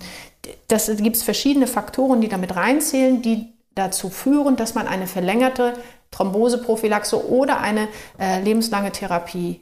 das 0.66 0.90
gibt 0.96 1.16
es 1.16 1.22
verschiedene 1.22 1.68
Faktoren, 1.68 2.20
die 2.20 2.28
damit 2.28 2.56
reinzählen, 2.56 3.22
die 3.22 3.52
dazu 3.76 4.11
führen, 4.11 4.56
dass 4.56 4.74
man 4.74 4.88
eine 4.88 5.06
verlängerte 5.06 5.74
Thromboseprophylaxe 6.12 7.29
oder 7.29 7.61
eine 7.61 7.88
äh, 8.18 8.40
lebenslange 8.40 8.92
Therapie 8.92 9.61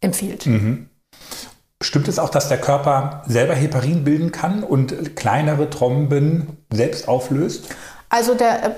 empfiehlt. 0.00 0.46
Mhm. 0.46 0.88
Stimmt 1.82 2.08
es 2.08 2.18
auch, 2.18 2.28
dass 2.28 2.48
der 2.48 2.60
Körper 2.60 3.22
selber 3.26 3.54
Heparin 3.54 4.04
bilden 4.04 4.32
kann 4.32 4.62
und 4.62 5.16
kleinere 5.16 5.70
Thromben 5.70 6.58
selbst 6.70 7.08
auflöst? 7.08 7.74
Also 8.12 8.34
der, 8.34 8.64
äh, 8.64 8.70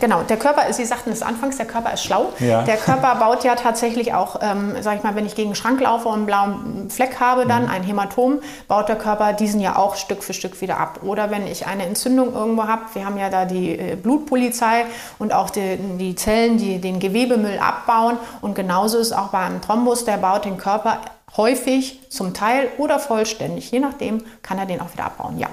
genau, 0.00 0.22
der 0.22 0.38
Körper, 0.38 0.72
Sie 0.72 0.86
sagten 0.86 1.10
es 1.10 1.20
anfangs, 1.20 1.58
der 1.58 1.66
Körper 1.66 1.92
ist 1.92 2.02
schlau. 2.02 2.32
Ja. 2.38 2.62
Der 2.62 2.78
Körper 2.78 3.14
baut 3.16 3.44
ja 3.44 3.54
tatsächlich 3.54 4.14
auch, 4.14 4.40
ähm, 4.40 4.74
sag 4.80 4.96
ich 4.96 5.02
mal, 5.02 5.14
wenn 5.14 5.26
ich 5.26 5.34
gegen 5.34 5.50
den 5.50 5.54
Schrank 5.54 5.82
laufe 5.82 6.08
und 6.08 6.14
einen 6.14 6.26
blauen 6.26 6.90
Fleck 6.90 7.20
habe, 7.20 7.44
dann 7.44 7.64
mhm. 7.64 7.70
ein 7.70 7.82
Hämatom, 7.82 8.40
baut 8.68 8.88
der 8.88 8.96
Körper 8.96 9.34
diesen 9.34 9.60
ja 9.60 9.76
auch 9.76 9.96
Stück 9.96 10.24
für 10.24 10.32
Stück 10.32 10.62
wieder 10.62 10.80
ab. 10.80 11.00
Oder 11.02 11.30
wenn 11.30 11.46
ich 11.46 11.66
eine 11.66 11.84
Entzündung 11.84 12.32
irgendwo 12.34 12.66
habe, 12.66 12.80
wir 12.94 13.04
haben 13.04 13.18
ja 13.18 13.28
da 13.28 13.44
die 13.44 13.78
äh, 13.78 13.96
Blutpolizei 13.96 14.86
und 15.18 15.34
auch 15.34 15.50
die, 15.50 15.76
die 15.98 16.14
Zellen, 16.14 16.56
die 16.56 16.80
den 16.80 17.00
Gewebemüll 17.00 17.58
abbauen. 17.58 18.16
Und 18.40 18.54
genauso 18.54 18.96
ist 18.96 19.12
auch 19.12 19.28
bei 19.28 19.40
einem 19.40 19.60
Thrombus, 19.60 20.06
der 20.06 20.16
baut 20.16 20.46
den 20.46 20.56
Körper 20.56 21.00
häufig 21.36 22.00
zum 22.08 22.32
Teil 22.32 22.68
oder 22.78 22.98
vollständig, 22.98 23.70
je 23.70 23.80
nachdem, 23.80 24.24
kann 24.40 24.58
er 24.58 24.64
den 24.64 24.80
auch 24.80 24.90
wieder 24.94 25.04
abbauen, 25.04 25.38
ja. 25.38 25.48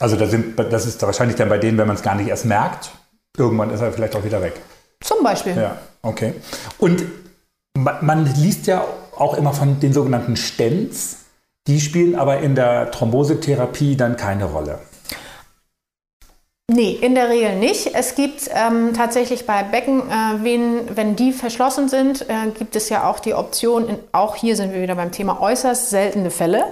Also 0.00 0.16
das, 0.16 0.30
sind, 0.30 0.58
das 0.58 0.86
ist 0.86 1.00
wahrscheinlich 1.02 1.36
dann 1.36 1.48
bei 1.48 1.58
denen, 1.58 1.78
wenn 1.78 1.86
man 1.86 1.94
es 1.94 2.02
gar 2.02 2.16
nicht 2.16 2.28
erst 2.28 2.46
merkt, 2.46 2.90
irgendwann 3.36 3.70
ist 3.70 3.80
er 3.80 3.92
vielleicht 3.92 4.16
auch 4.16 4.24
wieder 4.24 4.42
weg. 4.42 4.54
Zum 5.00 5.22
Beispiel. 5.22 5.56
Ja, 5.56 5.76
okay. 6.02 6.34
Und 6.78 7.04
man 7.76 8.26
liest 8.34 8.66
ja 8.66 8.84
auch 9.16 9.34
immer 9.34 9.52
von 9.52 9.78
den 9.78 9.92
sogenannten 9.92 10.36
Stents. 10.36 11.18
Die 11.66 11.80
spielen 11.80 12.14
aber 12.16 12.40
in 12.40 12.54
der 12.54 12.90
Thrombosetherapie 12.90 13.96
dann 13.96 14.16
keine 14.16 14.46
Rolle. 14.46 14.78
Nee, 16.72 16.92
in 16.92 17.16
der 17.16 17.28
Regel 17.28 17.56
nicht. 17.56 17.96
Es 17.96 18.14
gibt 18.14 18.48
ähm, 18.54 18.92
tatsächlich 18.94 19.44
bei 19.44 19.64
Beckenvenen, 19.64 20.88
äh, 20.88 20.96
wenn 20.96 21.16
die 21.16 21.32
verschlossen 21.32 21.88
sind, 21.88 22.22
äh, 22.28 22.48
gibt 22.56 22.76
es 22.76 22.88
ja 22.90 23.10
auch 23.10 23.18
die 23.18 23.34
Option, 23.34 23.88
in, 23.88 23.98
auch 24.12 24.36
hier 24.36 24.54
sind 24.54 24.72
wir 24.72 24.80
wieder 24.80 24.94
beim 24.94 25.10
Thema 25.10 25.40
äußerst 25.40 25.90
seltene 25.90 26.30
Fälle, 26.30 26.62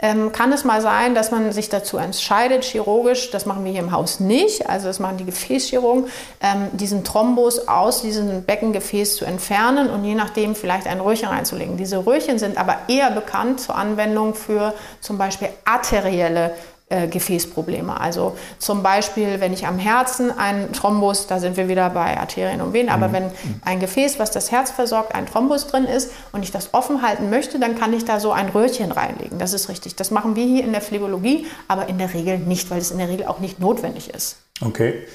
ähm, 0.00 0.32
kann 0.32 0.54
es 0.54 0.64
mal 0.64 0.80
sein, 0.80 1.14
dass 1.14 1.32
man 1.32 1.52
sich 1.52 1.68
dazu 1.68 1.98
entscheidet, 1.98 2.64
chirurgisch, 2.64 3.30
das 3.30 3.44
machen 3.44 3.66
wir 3.66 3.72
hier 3.72 3.82
im 3.82 3.92
Haus 3.92 4.20
nicht, 4.20 4.70
also 4.70 4.86
das 4.86 5.00
machen 5.00 5.18
die 5.18 5.26
Gefäßchirurgen, 5.26 6.06
ähm, 6.40 6.68
diesen 6.72 7.04
Thrombus 7.04 7.68
aus 7.68 8.00
diesem 8.00 8.44
Beckengefäß 8.44 9.16
zu 9.16 9.26
entfernen 9.26 9.90
und 9.90 10.02
je 10.06 10.14
nachdem 10.14 10.54
vielleicht 10.54 10.86
ein 10.86 10.98
Röhrchen 10.98 11.28
reinzulegen. 11.28 11.76
Diese 11.76 12.06
Röhrchen 12.06 12.38
sind 12.38 12.56
aber 12.56 12.78
eher 12.88 13.10
bekannt 13.10 13.60
zur 13.60 13.74
Anwendung 13.74 14.34
für 14.34 14.72
zum 15.02 15.18
Beispiel 15.18 15.50
arterielle 15.66 16.54
äh, 16.92 17.08
Gefäßprobleme. 17.08 17.98
Also 17.98 18.36
zum 18.58 18.82
Beispiel, 18.82 19.40
wenn 19.40 19.52
ich 19.52 19.66
am 19.66 19.78
Herzen 19.78 20.36
einen 20.36 20.72
Thrombus, 20.72 21.26
da 21.26 21.38
sind 21.38 21.56
wir 21.56 21.68
wieder 21.68 21.88
bei 21.90 22.18
Arterien 22.18 22.60
und 22.60 22.74
Venen, 22.74 22.90
aber 22.90 23.08
mhm. 23.08 23.12
wenn 23.12 23.30
ein 23.64 23.80
Gefäß, 23.80 24.18
was 24.18 24.30
das 24.30 24.52
Herz 24.52 24.70
versorgt, 24.70 25.14
ein 25.14 25.24
Thrombus 25.26 25.66
drin 25.66 25.84
ist 25.84 26.12
und 26.32 26.42
ich 26.42 26.50
das 26.50 26.74
offen 26.74 27.00
halten 27.00 27.30
möchte, 27.30 27.58
dann 27.58 27.78
kann 27.78 27.94
ich 27.94 28.04
da 28.04 28.20
so 28.20 28.32
ein 28.32 28.50
Röhrchen 28.50 28.92
reinlegen. 28.92 29.38
Das 29.38 29.54
ist 29.54 29.70
richtig. 29.70 29.96
Das 29.96 30.10
machen 30.10 30.36
wir 30.36 30.44
hier 30.44 30.62
in 30.64 30.72
der 30.72 30.82
Phlebologie, 30.82 31.46
aber 31.66 31.88
in 31.88 31.96
der 31.96 32.12
Regel 32.12 32.38
nicht, 32.38 32.70
weil 32.70 32.78
es 32.78 32.90
in 32.90 32.98
der 32.98 33.08
Regel 33.08 33.26
auch 33.26 33.38
nicht 33.38 33.58
notwendig 33.58 34.12
ist. 34.12 34.36
Okay. 34.60 35.06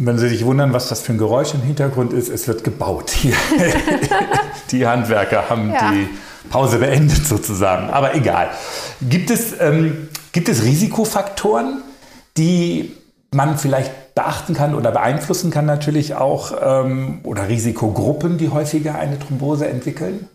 Und 0.00 0.06
wenn 0.06 0.18
Sie 0.18 0.28
sich 0.28 0.44
wundern, 0.44 0.72
was 0.72 0.88
das 0.88 1.02
für 1.02 1.12
ein 1.12 1.18
Geräusch 1.18 1.54
im 1.54 1.62
Hintergrund 1.62 2.12
ist, 2.12 2.28
es 2.28 2.48
wird 2.48 2.64
gebaut 2.64 3.10
hier. 3.10 3.36
die 4.72 4.86
Handwerker 4.88 5.48
haben 5.48 5.72
ja. 5.72 5.92
die 5.92 6.08
Pause 6.50 6.78
beendet 6.78 7.26
sozusagen. 7.26 7.90
Aber 7.90 8.14
egal. 8.14 8.50
Gibt 9.00 9.30
es 9.30 9.54
ähm, 9.60 10.08
Gibt 10.34 10.48
es 10.48 10.64
Risikofaktoren, 10.64 11.84
die 12.36 12.92
man 13.30 13.56
vielleicht 13.56 14.16
beachten 14.16 14.52
kann 14.52 14.74
oder 14.74 14.90
beeinflussen 14.90 15.52
kann 15.52 15.64
natürlich 15.64 16.16
auch 16.16 16.52
ähm, 16.60 17.20
oder 17.22 17.48
Risikogruppen, 17.48 18.36
die 18.36 18.48
häufiger 18.48 18.96
eine 18.96 19.16
Thrombose 19.20 19.68
entwickeln? 19.68 20.28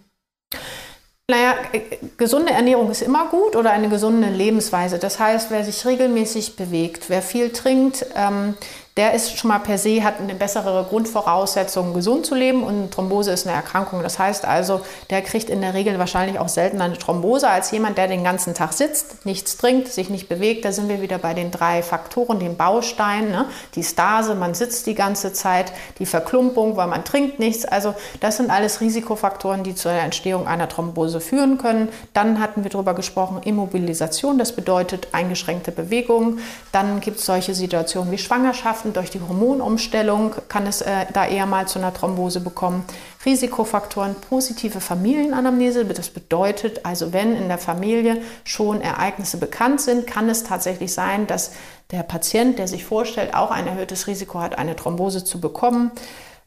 Naja, 1.29 1.53
äh, 1.73 1.81
gesunde 2.15 2.53
Ernährung 2.53 2.89
ist 2.89 3.01
immer 3.01 3.27
gut 3.27 3.57
oder 3.57 3.71
eine 3.71 3.89
gesunde 3.89 4.29
Lebensweise. 4.29 4.99
Das 4.99 5.19
heißt, 5.19 5.51
wer 5.51 5.65
sich 5.65 5.85
regelmäßig 5.85 6.55
bewegt, 6.55 7.09
wer 7.09 7.21
viel 7.21 7.49
trinkt, 7.49 8.05
ähm, 8.15 8.55
der 8.99 9.13
ist 9.13 9.39
schon 9.39 9.47
mal 9.47 9.59
per 9.59 9.77
se, 9.77 10.03
hat 10.03 10.19
eine 10.19 10.35
bessere 10.35 10.85
Grundvoraussetzung, 10.89 11.93
gesund 11.93 12.25
zu 12.25 12.35
leben 12.35 12.63
und 12.63 12.91
Thrombose 12.91 13.31
ist 13.31 13.47
eine 13.47 13.55
Erkrankung. 13.55 14.03
Das 14.03 14.19
heißt 14.19 14.43
also, 14.43 14.81
der 15.09 15.21
kriegt 15.21 15.49
in 15.49 15.61
der 15.61 15.73
Regel 15.73 15.97
wahrscheinlich 15.99 16.37
auch 16.37 16.49
seltener 16.49 16.83
eine 16.83 16.97
Thrombose 16.97 17.49
als 17.49 17.71
jemand, 17.71 17.97
der 17.97 18.09
den 18.09 18.25
ganzen 18.25 18.53
Tag 18.55 18.73
sitzt, 18.73 19.25
nichts 19.25 19.55
trinkt, 19.55 19.87
sich 19.87 20.09
nicht 20.09 20.27
bewegt. 20.27 20.65
Da 20.65 20.73
sind 20.73 20.89
wir 20.89 21.01
wieder 21.01 21.17
bei 21.17 21.33
den 21.33 21.49
drei 21.49 21.81
Faktoren, 21.81 22.41
den 22.41 22.57
Bausteinen, 22.57 23.31
ne? 23.31 23.45
die 23.75 23.85
Stase, 23.85 24.35
man 24.35 24.53
sitzt 24.53 24.85
die 24.85 24.95
ganze 24.95 25.31
Zeit, 25.31 25.71
die 25.99 26.05
Verklumpung, 26.05 26.75
weil 26.75 26.87
man 26.87 27.05
trinkt 27.05 27.39
nichts. 27.39 27.63
Also 27.63 27.95
das 28.19 28.35
sind 28.35 28.51
alles 28.51 28.81
Risikofaktoren, 28.81 29.63
die 29.63 29.75
zur 29.75 29.93
Entstehung 29.93 30.45
einer 30.45 30.67
Thrombose 30.67 31.21
führen 31.21 31.57
können. 31.57 31.87
Dann 32.11 32.41
hatten 32.41 32.65
wir 32.65 32.69
darüber 32.69 32.95
gesprochen, 32.95 33.39
Immobilisation, 33.45 34.37
das 34.37 34.51
bedeutet 34.51 35.07
eingeschränkte 35.13 35.71
Bewegung. 35.71 36.39
Dann 36.73 36.99
gibt 36.99 37.19
es 37.19 37.25
solche 37.25 37.53
Situationen 37.55 38.11
wie 38.11 38.17
Schwangerschaften 38.17 38.88
Durch 38.93 39.09
die 39.09 39.21
Hormonumstellung 39.21 40.35
kann 40.47 40.67
es 40.67 40.81
äh, 40.81 41.05
da 41.13 41.25
eher 41.25 41.45
mal 41.45 41.67
zu 41.67 41.79
einer 41.79 41.93
Thrombose 41.93 42.39
bekommen. 42.39 42.85
Risikofaktoren, 43.25 44.15
positive 44.15 44.81
Familienanamnese. 44.81 45.85
Das 45.85 46.09
bedeutet 46.09 46.85
also, 46.85 47.13
wenn 47.13 47.35
in 47.35 47.47
der 47.47 47.57
Familie 47.57 48.21
schon 48.43 48.81
Ereignisse 48.81 49.37
bekannt 49.37 49.81
sind, 49.81 50.07
kann 50.07 50.29
es 50.29 50.43
tatsächlich 50.43 50.93
sein, 50.93 51.27
dass 51.27 51.51
der 51.91 52.03
Patient, 52.03 52.59
der 52.59 52.67
sich 52.67 52.85
vorstellt, 52.85 53.33
auch 53.33 53.51
ein 53.51 53.67
erhöhtes 53.67 54.07
Risiko 54.07 54.39
hat, 54.39 54.57
eine 54.57 54.75
Thrombose 54.75 55.23
zu 55.23 55.41
bekommen. 55.41 55.91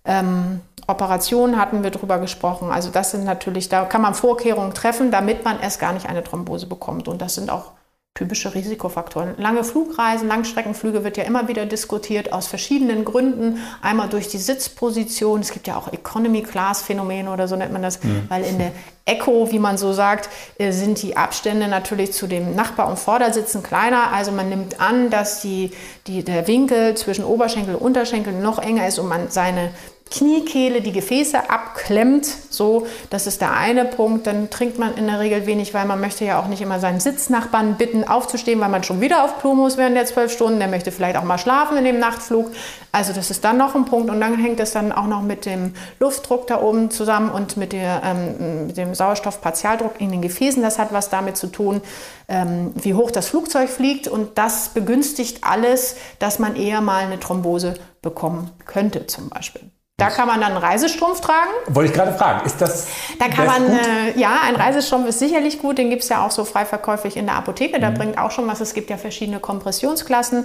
Ähm, 0.04 0.60
Operationen 0.86 1.58
hatten 1.58 1.82
wir 1.82 1.90
darüber 1.90 2.18
gesprochen. 2.18 2.70
Also 2.70 2.90
das 2.90 3.12
sind 3.12 3.24
natürlich, 3.24 3.68
da 3.68 3.84
kann 3.84 4.02
man 4.02 4.14
Vorkehrungen 4.14 4.74
treffen, 4.74 5.10
damit 5.10 5.44
man 5.44 5.60
erst 5.60 5.80
gar 5.80 5.92
nicht 5.92 6.08
eine 6.08 6.24
Thrombose 6.24 6.66
bekommt. 6.66 7.08
Und 7.08 7.22
das 7.22 7.34
sind 7.34 7.50
auch 7.50 7.72
typische 8.14 8.54
Risikofaktoren. 8.54 9.34
Lange 9.38 9.64
Flugreisen, 9.64 10.28
Langstreckenflüge 10.28 11.02
wird 11.02 11.16
ja 11.16 11.24
immer 11.24 11.48
wieder 11.48 11.64
diskutiert 11.64 12.30
aus 12.30 12.46
verschiedenen 12.46 13.06
Gründen. 13.06 13.58
Einmal 13.80 14.10
durch 14.10 14.28
die 14.28 14.36
Sitzposition. 14.36 15.40
Es 15.40 15.50
gibt 15.50 15.66
ja 15.66 15.78
auch 15.78 15.90
Economy-Class-Phänomene 15.90 17.30
oder 17.30 17.48
so 17.48 17.56
nennt 17.56 17.72
man 17.72 17.80
das, 17.80 18.04
mhm. 18.04 18.26
weil 18.28 18.44
in 18.44 18.58
der 18.58 18.72
Echo, 19.06 19.50
wie 19.50 19.58
man 19.58 19.78
so 19.78 19.94
sagt, 19.94 20.28
äh, 20.58 20.72
sind 20.72 21.00
die 21.00 21.16
Abstände 21.16 21.68
natürlich 21.68 22.12
zu 22.12 22.26
dem 22.26 22.54
Nachbar- 22.54 22.88
und 22.88 22.98
Vordersitzen 22.98 23.62
kleiner. 23.62 24.12
Also 24.12 24.30
man 24.30 24.50
nimmt 24.50 24.78
an, 24.78 25.08
dass 25.08 25.40
die, 25.40 25.72
die, 26.06 26.22
der 26.22 26.46
Winkel 26.46 26.94
zwischen 26.96 27.24
Oberschenkel 27.24 27.76
und 27.76 27.80
Unterschenkel 27.80 28.34
noch 28.34 28.58
enger 28.58 28.86
ist 28.86 28.98
und 28.98 29.08
man 29.08 29.30
seine 29.30 29.70
Kniekehle 30.12 30.82
die 30.82 30.92
Gefäße 30.92 31.48
abklemmt. 31.48 32.26
So, 32.50 32.86
das 33.08 33.26
ist 33.26 33.40
der 33.40 33.56
eine 33.56 33.86
Punkt. 33.86 34.26
Dann 34.26 34.50
trinkt 34.50 34.78
man 34.78 34.94
in 34.94 35.06
der 35.06 35.20
Regel 35.20 35.46
wenig, 35.46 35.72
weil 35.72 35.86
man 35.86 36.00
möchte 36.00 36.26
ja 36.26 36.38
auch 36.38 36.48
nicht 36.48 36.60
immer 36.60 36.80
seinen 36.80 37.00
Sitznachbarn 37.00 37.76
bitten, 37.78 38.04
aufzustehen, 38.04 38.60
weil 38.60 38.68
man 38.68 38.84
schon 38.84 39.00
wieder 39.00 39.24
auf 39.24 39.40
Klo 39.40 39.54
muss 39.54 39.78
während 39.78 39.96
der 39.96 40.04
zwölf 40.04 40.30
Stunden. 40.30 40.58
Der 40.58 40.68
möchte 40.68 40.92
vielleicht 40.92 41.16
auch 41.16 41.24
mal 41.24 41.38
schlafen 41.38 41.78
in 41.78 41.84
dem 41.84 41.98
Nachtflug. 41.98 42.50
Also 42.92 43.14
das 43.14 43.30
ist 43.30 43.42
dann 43.42 43.56
noch 43.56 43.74
ein 43.74 43.86
Punkt. 43.86 44.10
Und 44.10 44.20
dann 44.20 44.36
hängt 44.36 44.60
es 44.60 44.72
dann 44.72 44.92
auch 44.92 45.06
noch 45.06 45.22
mit 45.22 45.46
dem 45.46 45.74
Luftdruck 45.98 46.46
da 46.46 46.60
oben 46.60 46.90
zusammen 46.90 47.30
und 47.30 47.56
mit, 47.56 47.72
der, 47.72 48.02
ähm, 48.04 48.66
mit 48.66 48.76
dem 48.76 48.94
Sauerstoffpartialdruck 48.94 49.98
in 49.98 50.10
den 50.10 50.20
Gefäßen. 50.20 50.62
Das 50.62 50.78
hat 50.78 50.92
was 50.92 51.08
damit 51.08 51.38
zu 51.38 51.46
tun, 51.46 51.80
ähm, 52.28 52.72
wie 52.74 52.92
hoch 52.92 53.10
das 53.10 53.28
Flugzeug 53.28 53.70
fliegt. 53.70 54.08
Und 54.08 54.36
das 54.36 54.68
begünstigt 54.68 55.38
alles, 55.40 55.96
dass 56.18 56.38
man 56.38 56.54
eher 56.54 56.82
mal 56.82 57.06
eine 57.06 57.18
Thrombose 57.18 57.74
bekommen 58.02 58.50
könnte 58.66 59.06
zum 59.06 59.30
Beispiel. 59.30 59.70
Da 60.02 60.10
kann 60.10 60.26
man 60.26 60.40
dann 60.40 60.54
einen 60.54 60.60
Reisestrumpf 60.60 61.20
tragen. 61.20 61.52
Wollte 61.68 61.92
ich 61.92 61.96
gerade 61.96 62.12
fragen, 62.18 62.44
ist 62.44 62.60
das. 62.60 62.88
Da 63.20 63.28
kann 63.28 63.46
man, 63.46 63.70
äh, 63.70 64.18
ja, 64.18 64.40
ein 64.42 64.56
Reisestrumpf 64.56 65.06
ist 65.08 65.20
sicherlich 65.20 65.60
gut. 65.60 65.78
Den 65.78 65.90
gibt 65.90 66.02
es 66.02 66.08
ja 66.08 66.26
auch 66.26 66.32
so 66.32 66.44
frei 66.44 66.64
verkäuflich 66.64 67.16
in 67.16 67.26
der 67.26 67.36
Apotheke. 67.36 67.78
Der 67.78 67.90
mhm. 67.90 67.94
bringt 67.94 68.18
auch 68.18 68.32
schon 68.32 68.48
was. 68.48 68.60
Es 68.60 68.74
gibt 68.74 68.90
ja 68.90 68.96
verschiedene 68.96 69.38
Kompressionsklassen. 69.38 70.44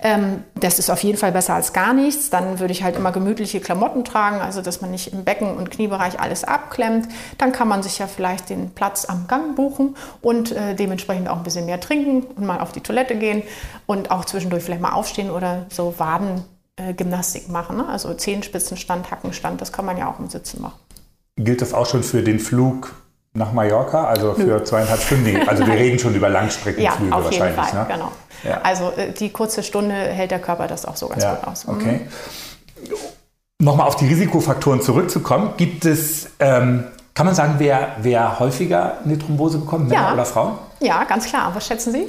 Ähm, 0.00 0.44
das 0.56 0.78
ist 0.78 0.90
auf 0.90 1.02
jeden 1.02 1.16
Fall 1.16 1.32
besser 1.32 1.54
als 1.54 1.72
gar 1.72 1.94
nichts. 1.94 2.28
Dann 2.28 2.60
würde 2.60 2.72
ich 2.72 2.82
halt 2.82 2.96
immer 2.96 3.10
gemütliche 3.10 3.60
Klamotten 3.60 4.04
tragen, 4.04 4.42
also 4.42 4.60
dass 4.60 4.82
man 4.82 4.90
nicht 4.90 5.10
im 5.14 5.24
Becken- 5.24 5.56
und 5.56 5.70
Kniebereich 5.70 6.20
alles 6.20 6.44
abklemmt. 6.44 7.08
Dann 7.38 7.52
kann 7.52 7.66
man 7.66 7.82
sich 7.82 7.98
ja 7.98 8.08
vielleicht 8.08 8.50
den 8.50 8.74
Platz 8.74 9.06
am 9.06 9.26
Gang 9.26 9.56
buchen 9.56 9.96
und 10.20 10.52
äh, 10.52 10.74
dementsprechend 10.74 11.30
auch 11.30 11.38
ein 11.38 11.44
bisschen 11.44 11.64
mehr 11.64 11.80
trinken 11.80 12.26
und 12.36 12.44
mal 12.44 12.60
auf 12.60 12.72
die 12.72 12.82
Toilette 12.82 13.14
gehen 13.14 13.42
und 13.86 14.10
auch 14.10 14.26
zwischendurch 14.26 14.64
vielleicht 14.64 14.82
mal 14.82 14.92
aufstehen 14.92 15.30
oder 15.30 15.64
so 15.70 15.94
Waden 15.96 16.44
äh, 16.78 16.94
Gymnastik 16.94 17.48
machen. 17.48 17.76
Ne? 17.76 17.88
Also 17.88 18.14
Zehenspitzenstand, 18.14 19.10
Hackenstand, 19.10 19.60
das 19.60 19.72
kann 19.72 19.84
man 19.84 19.96
ja 19.96 20.10
auch 20.10 20.18
im 20.18 20.28
Sitzen 20.28 20.62
machen. 20.62 20.78
Gilt 21.36 21.62
das 21.62 21.74
auch 21.74 21.86
schon 21.86 22.02
für 22.02 22.22
den 22.22 22.40
Flug 22.40 22.94
nach 23.34 23.52
Mallorca, 23.52 24.04
also 24.04 24.34
für 24.34 24.58
Nö. 24.58 24.64
zweieinhalb 24.64 25.00
Stunden? 25.00 25.48
Also 25.48 25.66
wir 25.66 25.74
reden 25.74 25.98
schon 25.98 26.14
über 26.14 26.28
Langstreckenflüge 26.28 27.10
ja, 27.10 27.16
auf 27.16 27.24
wahrscheinlich. 27.24 27.56
Jeden 27.56 27.68
Fall, 27.68 27.82
ne? 27.82 27.86
genau. 27.92 28.12
Ja. 28.44 28.60
Also 28.62 28.92
äh, 28.96 29.12
die 29.12 29.30
kurze 29.30 29.62
Stunde 29.62 29.94
hält 29.94 30.30
der 30.30 30.40
Körper 30.40 30.66
das 30.66 30.84
auch 30.84 30.96
so 30.96 31.08
ganz 31.08 31.22
ja, 31.22 31.34
gut 31.34 31.46
aus. 31.46 31.66
Mhm. 31.66 31.74
Okay. 31.74 32.00
Nochmal 33.60 33.88
auf 33.88 33.96
die 33.96 34.06
Risikofaktoren 34.06 34.80
zurückzukommen, 34.80 35.54
gibt 35.56 35.84
es, 35.84 36.30
ähm, 36.38 36.84
kann 37.14 37.26
man 37.26 37.34
sagen, 37.34 37.54
wer, 37.58 37.96
wer 38.00 38.38
häufiger 38.38 38.98
eine 39.04 39.18
Thrombose 39.18 39.58
bekommt, 39.58 39.88
Männer 39.88 40.12
oder 40.12 40.24
Frauen? 40.24 40.58
Ja, 40.80 41.02
ganz 41.04 41.26
klar. 41.26 41.50
Was 41.54 41.66
schätzen 41.66 41.92
Sie? 41.92 42.08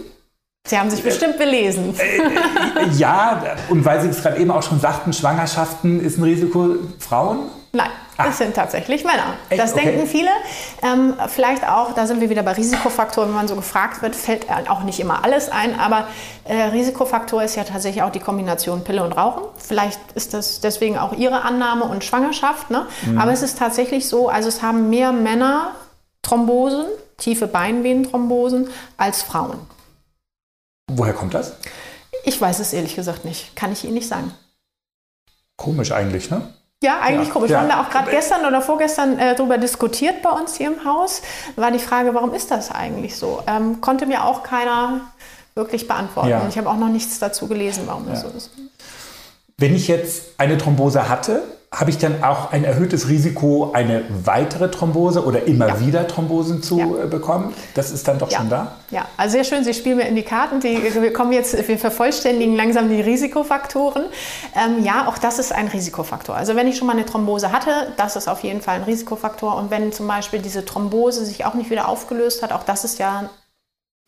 Sie 0.68 0.78
haben 0.78 0.90
sich 0.90 1.04
bestimmt 1.04 1.38
belesen. 1.38 1.96
Äh, 2.00 2.18
äh, 2.18 2.90
ja, 2.98 3.42
und 3.70 3.84
weil 3.86 4.02
Sie 4.02 4.10
es 4.10 4.22
gerade 4.22 4.38
eben 4.38 4.52
auch 4.52 4.62
schon 4.62 4.80
sagten, 4.80 5.14
Schwangerschaften 5.14 6.00
ist 6.00 6.18
ein 6.18 6.24
Risiko. 6.24 6.76
Frauen? 7.00 7.50
Nein, 7.72 7.90
ah. 8.18 8.26
es 8.30 8.38
sind 8.40 8.56
tatsächlich 8.56 9.04
Männer. 9.04 9.36
Echt? 9.50 9.62
Das 9.62 9.74
okay. 9.74 9.86
denken 9.86 10.08
viele. 10.08 10.30
Ähm, 10.82 11.16
vielleicht 11.28 11.68
auch, 11.68 11.94
da 11.94 12.08
sind 12.08 12.20
wir 12.20 12.30
wieder 12.30 12.44
bei 12.44 12.54
Risikofaktoren, 12.54 13.30
wenn 13.30 13.36
man 13.36 13.48
so 13.48 13.56
gefragt 13.56 14.02
wird, 14.02 14.16
fällt 14.16 14.48
auch 14.70 14.84
nicht 14.84 15.00
immer 15.00 15.24
alles 15.24 15.50
ein. 15.50 15.80
Aber 15.80 16.08
äh, 16.46 16.56
Risikofaktor 16.56 17.44
ist 17.44 17.56
ja 17.56 17.64
tatsächlich 17.64 18.04
auch 18.04 18.12
die 18.12 18.20
Kombination 18.20 18.84
Pille 18.84 19.04
und 19.04 19.14
Rauchen. 19.14 19.44
Vielleicht 19.58 20.00
ist 20.14 20.34
das 20.34 20.62
deswegen 20.62 20.98
auch 20.98 21.14
Ihre 21.14 21.44
Annahme 21.44 21.86
und 21.86 22.04
Schwangerschaft. 22.04 22.70
Ne? 22.70 22.86
Mhm. 23.06 23.18
Aber 23.18 23.32
es 23.32 23.42
ist 23.42 23.58
tatsächlich 23.58 24.08
so, 24.08 24.30
also 24.30 24.50
es 24.50 24.62
haben 24.62 24.90
mehr 24.90 25.12
Männer 25.12 25.72
Thrombosen, 26.22 26.86
tiefe 27.18 27.48
Beinvenenthrombosen, 27.48 28.70
als 28.98 29.22
Frauen. 29.22 29.60
Woher 30.90 31.14
kommt 31.14 31.34
das? 31.34 31.54
Ich 32.24 32.40
weiß 32.40 32.60
es 32.60 32.74
ehrlich 32.74 32.96
gesagt 32.96 33.26
nicht. 33.26 33.56
Kann 33.56 33.72
ich 33.72 33.84
Ihnen 33.84 33.94
nicht 33.94 34.08
sagen. 34.08 34.34
Komisch 35.56 35.92
eigentlich, 35.92 36.30
ne? 36.30 36.54
Ja, 36.82 37.02
eigentlich 37.02 37.28
ja. 37.28 37.34
komisch. 37.34 37.50
Wir 37.50 37.60
haben 37.60 37.68
da 37.68 37.82
auch 37.82 37.90
gerade 37.90 38.10
gestern 38.10 38.46
oder 38.46 38.62
vorgestern 38.62 39.20
äh, 39.20 39.36
darüber 39.36 39.58
diskutiert 39.58 40.22
bei 40.22 40.30
uns 40.30 40.56
hier 40.56 40.68
im 40.68 40.86
Haus. 40.86 41.22
War 41.58 41.72
die 41.72 41.80
Frage, 41.80 42.14
warum 42.14 42.34
ist 42.34 42.52
das 42.52 42.72
eigentlich 42.72 43.18
so? 43.18 43.44
Ähm, 43.48 43.82
konnte 43.82 44.06
mir 44.06 44.24
auch 44.24 44.44
keiner 44.44 45.02
wirklich 45.56 45.88
beantworten. 45.88 46.30
Ja. 46.30 46.48
Ich 46.48 46.58
habe 46.58 46.70
auch 46.70 46.78
noch 46.78 46.88
nichts 46.88 47.20
dazu 47.20 47.48
gelesen, 47.48 47.84
warum 47.86 48.06
ja. 48.06 48.12
das 48.12 48.22
so 48.22 48.30
ist. 48.30 48.52
Wenn 49.58 49.76
ich 49.76 49.90
jetzt 49.90 50.40
eine 50.40 50.58
Thrombose 50.58 51.10
hatte, 51.10 51.44
habe 51.72 51.92
ich 51.92 52.00
dann 52.00 52.24
auch 52.24 52.52
ein 52.52 52.64
erhöhtes 52.64 53.10
Risiko, 53.10 53.72
eine 53.74 54.04
weitere 54.24 54.72
Thrombose 54.72 55.24
oder 55.24 55.46
immer 55.46 55.68
ja. 55.68 55.80
wieder 55.80 56.08
Thrombosen 56.08 56.64
zu 56.64 56.80
ja. 56.80 57.04
Äh, 57.04 57.08
bekommen? 57.08 57.54
Das 57.76 57.92
ist 57.92 58.08
dann 58.08 58.18
doch 58.18 58.32
ja. 58.32 58.40
schon 58.40 58.50
da? 58.50 58.76
Ja, 58.90 59.06
also 59.18 59.34
sehr 59.34 59.44
schön. 59.44 59.64
Sie 59.64 59.76
spielen 59.76 59.98
mir 59.98 60.08
in 60.08 60.16
die 60.16 60.24
Karten. 60.24 60.62
Die, 60.62 60.82
wir 60.82 61.14
kommen 61.14 61.32
jetzt, 61.32 61.68
wir 61.68 61.78
vervollständigen 61.78 62.56
langsam 62.56 62.90
die 62.90 63.00
Risikofaktoren. 63.00 64.06
Ähm, 64.56 64.84
ja, 64.84 65.08
auch 65.08 65.20
das 65.20 65.38
ist 65.38 65.52
ein 65.52 65.68
Risikofaktor. 65.68 66.36
Also 66.36 66.56
wenn 66.56 66.68
ich 66.68 66.76
schon 66.76 66.88
mal 66.88 66.94
eine 66.94 67.06
Thrombose 67.06 67.52
hatte, 67.52 67.94
das 67.98 68.16
ist 68.16 68.28
auf 68.28 68.42
jeden 68.42 68.62
Fall 68.62 68.78
ein 68.78 68.84
Risikofaktor. 68.84 69.56
Und 69.56 69.70
wenn 69.70 69.92
zum 69.92 70.08
Beispiel 70.08 70.40
diese 70.40 70.66
Thrombose 70.66 71.24
sich 71.24 71.46
auch 71.46 71.54
nicht 71.54 71.70
wieder 71.70 71.88
aufgelöst 71.88 72.42
hat, 72.42 72.52
auch 72.52 72.64
das 72.64 72.84
ist 72.84 72.98
ja 72.98 73.30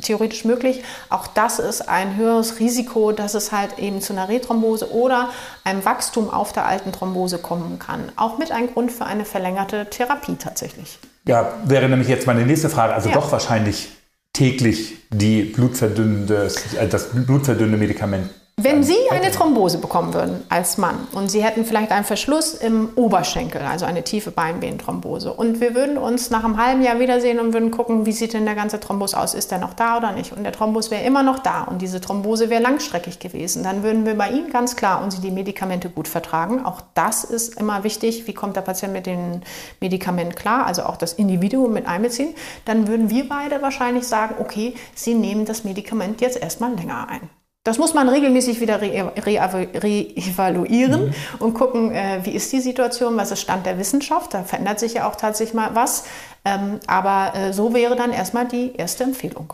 theoretisch 0.02 0.46
möglich. 0.46 0.84
Auch 1.10 1.28
das 1.28 1.60
ist 1.60 1.88
ein 1.88 2.18
höheres 2.18 2.60
Risiko, 2.60 3.12
dass 3.12 3.34
es 3.34 3.52
halt 3.52 3.80
eben 3.80 4.02
zu 4.02 4.14
einer 4.14 4.30
Rethrombose 4.30 4.92
oder 4.92 5.30
einem 5.64 5.86
Wachstum 5.86 6.30
auf 6.30 6.54
der 6.54 6.66
alten 6.66 6.92
Thrombose 6.92 7.38
kommen 7.38 7.80
kann. 7.80 8.12
Auch 8.16 8.38
mit 8.38 8.52
ein 8.52 8.72
Grund 8.74 8.92
für 8.92 9.06
eine 9.06 9.26
verlängerte 9.26 9.88
Therapie 9.90 10.36
tatsächlich. 10.36 11.00
Ja, 11.26 11.54
wäre 11.64 11.88
nämlich 11.88 12.08
jetzt 12.08 12.28
meine 12.28 12.46
nächste 12.46 12.70
Frage. 12.70 12.94
Also 12.94 13.10
ja. 13.10 13.16
doch 13.16 13.32
wahrscheinlich 13.32 13.90
täglich 14.34 14.98
die 15.10 15.44
blutverdünnende, 15.44 16.52
äh, 16.80 16.88
das 16.88 17.10
blutverdünnende 17.10 17.78
Medikament 17.78 18.30
wenn 18.64 18.84
Sie 18.84 18.98
eine 19.10 19.32
Thrombose 19.32 19.78
bekommen 19.78 20.14
würden 20.14 20.44
als 20.50 20.78
Mann 20.78 21.08
und 21.14 21.30
Sie 21.30 21.44
hätten 21.44 21.66
vielleicht 21.66 21.92
einen 21.92 22.06
Verschluss 22.06 22.54
im 22.54 22.90
Oberschenkel, 22.96 23.62
also 23.62 23.86
eine 23.86 24.04
tiefe 24.04 24.32
Beinvenenthrombose, 24.32 25.34
und 25.34 25.62
wir 25.62 25.76
würden 25.76 25.98
uns 25.98 26.30
nach 26.30 26.44
einem 26.44 26.58
halben 26.58 26.82
Jahr 26.84 27.00
wiedersehen 27.00 27.40
und 27.40 27.54
würden 27.54 27.72
gucken, 27.72 28.06
wie 28.06 28.12
sieht 28.12 28.34
denn 28.34 28.46
der 28.46 28.56
ganze 28.56 28.80
Thrombus 28.80 29.14
aus, 29.14 29.34
ist 29.34 29.52
der 29.52 29.60
noch 29.60 29.74
da 29.74 29.98
oder 29.98 30.12
nicht? 30.12 30.34
Und 30.34 30.44
der 30.44 30.52
Thrombus 30.52 30.92
wäre 30.92 31.04
immer 31.04 31.24
noch 31.24 31.40
da 31.40 31.64
und 31.64 31.82
diese 31.82 32.02
Thrombose 32.02 32.50
wäre 32.50 32.62
langstreckig 32.62 33.20
gewesen, 33.20 33.64
dann 33.64 33.84
würden 33.84 34.06
wir 34.06 34.16
bei 34.16 34.30
Ihnen 34.30 34.52
ganz 34.52 34.76
klar 34.76 35.04
und 35.04 35.12
Sie 35.12 35.22
die 35.22 35.32
Medikamente 35.32 35.90
gut 35.90 36.08
vertragen. 36.08 36.66
Auch 36.66 36.82
das 36.94 37.24
ist 37.24 37.60
immer 37.60 37.84
wichtig, 37.84 38.28
wie 38.28 38.34
kommt 38.34 38.56
der 38.56 38.62
Patient 38.62 38.94
mit 38.94 39.06
den 39.06 39.42
Medikamenten 39.80 40.36
klar, 40.36 40.66
also 40.66 40.84
auch 40.84 40.98
das 40.98 41.14
Individuum 41.14 41.74
mit 41.74 41.88
einbeziehen. 41.88 42.36
Dann 42.66 42.88
würden 42.88 43.10
wir 43.10 43.28
beide 43.28 43.62
wahrscheinlich 43.62 44.08
sagen, 44.08 44.36
okay, 44.40 44.76
Sie 44.96 45.14
nehmen 45.14 45.46
das 45.46 45.64
Medikament 45.64 46.22
jetzt 46.22 46.42
erstmal 46.42 46.74
länger 46.76 47.08
ein. 47.10 47.41
Das 47.64 47.78
muss 47.78 47.94
man 47.94 48.10
regelmäßig 48.10 48.60
wieder 48.60 48.82
reevaluieren 48.82 50.94
re 50.94 51.08
mhm. 51.08 51.14
und 51.38 51.54
gucken, 51.54 51.92
äh, 51.92 52.22
wie 52.24 52.32
ist 52.32 52.52
die 52.52 52.60
Situation, 52.60 53.16
was 53.18 53.30
ist 53.30 53.42
Stand 53.42 53.68
der 53.68 53.78
Wissenschaft. 53.78 54.34
Da 54.34 54.44
verändert 54.44 54.80
sich 54.80 54.96
ja 54.96 55.08
auch 55.08 55.16
tatsächlich 55.16 55.54
mal 55.54 55.76
was. 55.76 56.06
Ähm, 56.44 56.80
aber 56.88 57.36
äh, 57.36 57.54
so 57.54 57.76
wäre 57.76 57.96
dann 57.96 58.12
erstmal 58.12 58.48
die 58.48 58.74
erste 58.76 59.04
Empfehlung. 59.04 59.54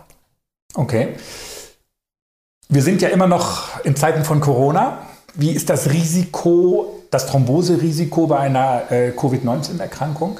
Okay. 0.73 1.15
Wir 2.69 2.81
sind 2.81 3.01
ja 3.01 3.09
immer 3.09 3.27
noch 3.27 3.83
in 3.83 3.97
Zeiten 3.97 4.23
von 4.23 4.39
Corona. 4.39 4.99
Wie 5.33 5.51
ist 5.51 5.69
das 5.69 5.89
Risiko, 5.89 7.03
das 7.11 7.27
Thromboserisiko 7.27 8.27
bei 8.27 8.39
einer 8.39 8.89
äh, 8.89 9.11
Covid-19-Erkrankung? 9.11 10.39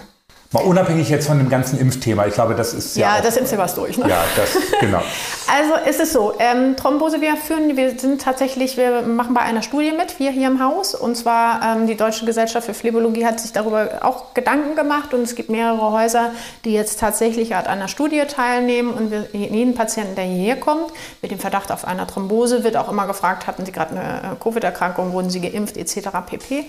Mal 0.54 0.64
unabhängig 0.64 1.10
jetzt 1.10 1.28
von 1.28 1.38
dem 1.40 1.50
ganzen 1.50 1.78
Impfthema. 1.78 2.26
Ich 2.26 2.34
glaube, 2.34 2.56
das 2.56 2.74
ist 2.74 2.96
ja. 2.96 3.18
Ja, 3.18 3.22
das 3.22 3.36
Impfthema 3.36 3.66
ist 3.66 3.76
durch. 3.76 3.98
Ne? 3.98 4.08
Ja, 4.08 4.24
das, 4.38 4.58
genau. 4.80 5.02
also 5.54 5.90
ist 5.90 6.00
es 6.00 6.14
so, 6.14 6.36
ähm, 6.40 6.78
Thrombose, 6.78 7.20
wir 7.20 7.36
führen, 7.36 7.76
wir 7.76 8.00
sind 8.00 8.22
tatsächlich, 8.22 8.78
wir 8.78 9.02
machen 9.02 9.34
bei 9.34 9.42
einer 9.42 9.62
Studie 9.62 9.92
mit, 9.92 10.20
wir 10.20 10.32
hier 10.32 10.48
im 10.48 10.64
Haus. 10.64 10.96
Und 10.96 11.16
zwar 11.16 11.62
ähm, 11.62 11.88
die 11.88 11.98
Deutsche 11.98 12.26
Gesellschaft 12.26 12.66
für 12.66 12.74
Phlebologie 12.74 13.26
hat 13.26 13.42
sich 13.42 13.52
darüber 13.52 14.00
auch 14.04 14.34
Gedanken 14.36 14.78
gemacht. 14.78 15.14
Und 15.14 15.24
es 15.24 15.36
gibt 15.36 15.50
mehrere 15.50 15.92
Häuser, 15.92 16.32
die 16.64 16.72
jetzt 16.72 17.02
tatsächlich 17.02 17.54
an 17.54 17.66
einer 17.66 17.90
Studie 17.90 18.22
teilnehmen. 18.26 18.94
Und 18.94 19.12
wir, 19.12 19.28
jeden 19.34 19.76
Patienten, 19.76 20.16
der 20.16 20.24
hierher 20.24 20.56
kommt, 20.56 20.94
mit 21.22 21.32
dem 21.32 21.40
Verdacht 21.40 21.74
auf 21.74 21.86
einer 21.86 22.08
Thrombose, 22.08 22.64
wird 22.64 22.78
auch 22.78 22.90
immer 22.90 23.06
gefragt, 23.06 23.48
hatten 23.48 23.66
Sie 23.66 23.74
gerade 23.74 23.92
eine 23.92 24.34
äh, 24.34 24.42
Covid-Erkrankung, 24.42 25.12
wurden 25.12 25.30
Sie 25.30 25.42
geimpft, 25.42 25.76
etc. 25.76 26.08
pp. 26.26 26.64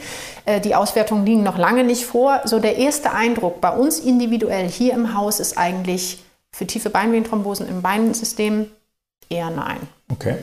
Äh, 0.46 0.60
die 0.60 0.74
Auswertungen 0.74 1.24
liegen 1.24 1.44
noch 1.44 1.58
lange 1.58 1.84
nicht 1.84 2.06
vor. 2.06 2.40
So 2.44 2.58
der 2.58 2.76
erste 2.76 3.12
Eindruck 3.12 3.60
bei 3.60 3.67
bei 3.68 3.76
uns 3.76 4.00
individuell 4.00 4.66
hier 4.66 4.94
im 4.94 5.14
Haus 5.14 5.40
ist 5.40 5.58
eigentlich 5.58 6.24
für 6.52 6.66
tiefe 6.66 6.88
Beinvenenthrombosen 6.88 7.68
im 7.68 7.82
Beinsystem 7.82 8.66
eher 9.28 9.50
nein. 9.50 9.80
Okay. 10.10 10.36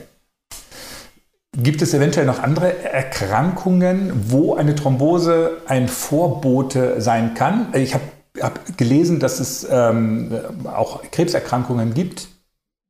Gibt 1.57 1.81
es 1.81 1.95
eventuell 1.95 2.27
noch 2.27 2.43
andere 2.43 2.83
Erkrankungen, 2.83 4.11
wo 4.29 4.53
eine 4.53 4.75
Thrombose 4.75 5.57
ein 5.65 5.87
Vorbote 5.87 7.01
sein 7.01 7.33
kann? 7.33 7.73
Ich 7.73 7.95
habe 7.95 8.03
hab 8.39 8.77
gelesen, 8.77 9.19
dass 9.19 9.39
es 9.39 9.65
ähm, 9.67 10.37
auch 10.65 11.01
Krebserkrankungen 11.09 11.95
gibt, 11.95 12.27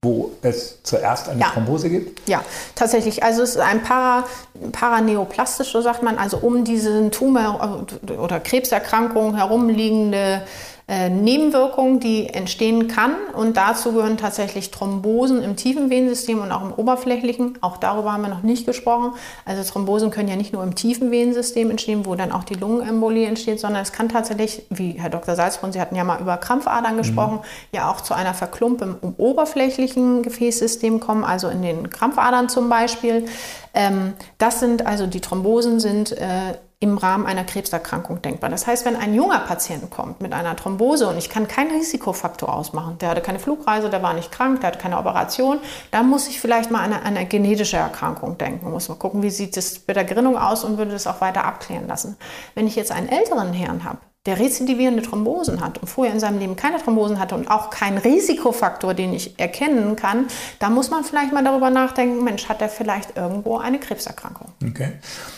wo 0.06 0.32
es 0.42 0.78
zuerst 0.84 1.28
eine 1.28 1.42
ja. 1.42 1.48
Thrombose 1.48 1.90
gibt? 1.90 2.30
Ja, 2.30 2.42
tatsächlich. 2.76 3.24
Also 3.24 3.42
es 3.42 3.52
ist 3.52 3.58
ein 3.58 3.84
Para, 3.84 4.24
paraneoplastisch, 4.72 5.72
so 5.72 5.82
sagt 5.82 6.04
man, 6.04 6.18
also 6.18 6.38
um 6.38 6.64
diesen 6.64 7.12
Tumor 7.12 7.86
oder 8.18 8.40
Krebserkrankung 8.40 9.36
herumliegende 9.36 10.44
äh, 10.88 11.10
Nebenwirkung, 11.10 12.00
die 12.00 12.28
entstehen 12.28 12.88
kann. 12.88 13.16
Und 13.34 13.58
dazu 13.58 13.94
gehören 13.94 14.18
tatsächlich 14.18 14.70
Thrombosen 14.70 15.42
im 15.42 15.56
tiefen 15.56 15.90
Venensystem 15.90 16.40
und 16.40 16.52
auch 16.52 16.62
im 16.62 16.72
oberflächlichen. 16.72 17.58
Auch 17.62 17.78
darüber 17.78 18.14
haben 18.14 18.22
wir 18.22 18.30
noch 18.30 18.44
nicht 18.44 18.68
gesprochen. 18.68 19.14
Also 19.46 19.64
Thrombosen 19.64 20.12
können 20.12 20.30
ja 20.30 20.36
nicht 20.36 20.54
nur 20.54 20.62
im 20.62 20.76
tiefen 20.76 21.10
Venensystem 21.10 21.72
entstehen, 21.72 22.06
wo 22.06 22.14
dann 22.14 22.32
auch 22.32 22.44
die 22.44 22.54
Lungenembolie 22.54 23.26
entsteht, 23.26 23.60
sondern 23.60 23.82
es 23.82 23.94
kann 23.94 24.10
tatsächlich, 24.10 24.64
wie 24.70 24.92
Herr 24.92 25.10
Dr. 25.10 25.36
Salzbrunn, 25.36 25.74
Sie 25.74 25.82
hatten 25.82 25.96
ja 25.96 26.04
mal 26.04 26.22
über 26.22 26.38
Krampfadern 26.38 26.98
gesprochen, 26.98 27.38
mhm. 27.38 27.78
ja 27.78 27.90
auch 27.90 28.02
zu 28.02 28.14
einer 28.14 28.36
Verklumpung 28.36 28.98
im 29.02 29.16
oberflächlichen 29.18 30.22
Gefäßsystem 30.22 31.00
kommen, 31.00 31.24
also 31.24 31.48
in 31.48 31.64
den 31.64 31.90
Krampfadern 31.90 32.48
zum 32.48 32.70
Beispiel. 32.70 33.26
Ähm, 33.74 34.14
das 34.38 34.60
sind 34.60 34.86
also 34.86 35.08
die 35.08 35.20
Thrombosen 35.20 35.80
sind 35.80 36.12
äh, 36.12 36.54
im 36.80 36.98
Rahmen 36.98 37.26
einer 37.26 37.44
Krebserkrankung 37.44 38.22
denkbar. 38.22 38.50
Das 38.50 38.68
heißt, 38.68 38.86
wenn 38.86 38.96
ein 38.96 39.14
junger 39.14 39.40
Patient 39.40 39.90
kommt 39.90 40.22
mit 40.22 40.34
einer 40.34 40.56
Thrombose 40.56 41.08
und 41.08 41.18
ich 41.18 41.30
kann 41.30 41.48
keinen 41.48 41.72
Risikofaktor 41.72 42.54
ausmachen, 42.54 42.98
der 43.00 43.10
hatte 43.10 43.22
keine 43.22 43.40
Flugreise, 43.40 43.90
der 43.90 44.04
war 44.04 44.14
nicht 44.14 44.32
krank, 44.32 44.62
der 44.62 44.68
hatte 44.68 44.80
keine 44.80 44.98
Operation, 44.98 45.60
dann 45.92 46.10
muss 46.10 46.28
ich 46.28 46.40
vielleicht 46.40 46.72
mal 46.72 46.84
an 46.84 46.94
eine, 46.94 47.04
eine 47.04 47.26
genetische 47.26 47.78
Erkrankung 47.78 48.38
denken. 48.38 48.70
Muss 48.72 48.90
mal 48.90 48.96
gucken, 48.96 49.24
wie 49.24 49.30
sieht 49.30 49.56
es 49.58 49.88
mit 49.88 49.96
der 49.96 50.04
Gerinnung 50.04 50.38
aus 50.38 50.64
und 50.64 50.78
würde 50.78 50.92
das 50.92 51.08
auch 51.08 51.22
weiter 51.22 51.46
abklären 51.46 51.88
lassen. 51.88 52.18
Wenn 52.56 52.68
ich 52.68 52.76
jetzt 52.76 52.92
einen 52.92 53.08
älteren 53.08 53.54
Herrn 53.54 53.84
habe, 53.84 54.00
der 54.26 54.40
rezidivierende 54.40 55.04
Thrombosen 55.04 55.62
hat 55.62 55.78
und 55.78 55.88
vorher 55.88 56.14
in 56.14 56.20
seinem 56.20 56.40
Leben 56.40 56.56
keine 56.56 56.82
Thrombosen 56.82 57.20
hatte 57.20 57.36
und 57.36 57.50
auch 57.50 57.70
keinen 57.70 58.00
Risikofaktor, 58.00 58.94
den 58.94 59.14
ich 59.14 59.40
erkennen 59.40 59.96
kann, 59.96 60.28
da 60.60 60.70
muss 60.70 60.90
man 60.90 61.04
vielleicht 61.04 61.32
mal 61.32 61.44
darüber 61.44 61.70
nachdenken, 61.70 62.24
Mensch, 62.24 62.50
hat 62.50 62.62
er 62.62 62.70
vielleicht 62.70 63.16
irgendwo 63.16 63.58
eine 63.58 63.80
Krebserkrankung? 63.80 64.48
Okay. 64.68 64.94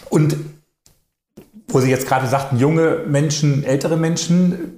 Und 0.09 0.37
wo 1.77 1.81
Sie 1.81 1.91
jetzt 1.91 2.07
gerade 2.07 2.25
sagten, 2.25 2.57
junge 2.57 3.03
Menschen, 3.05 3.63
ältere 3.63 3.97
Menschen, 3.97 4.77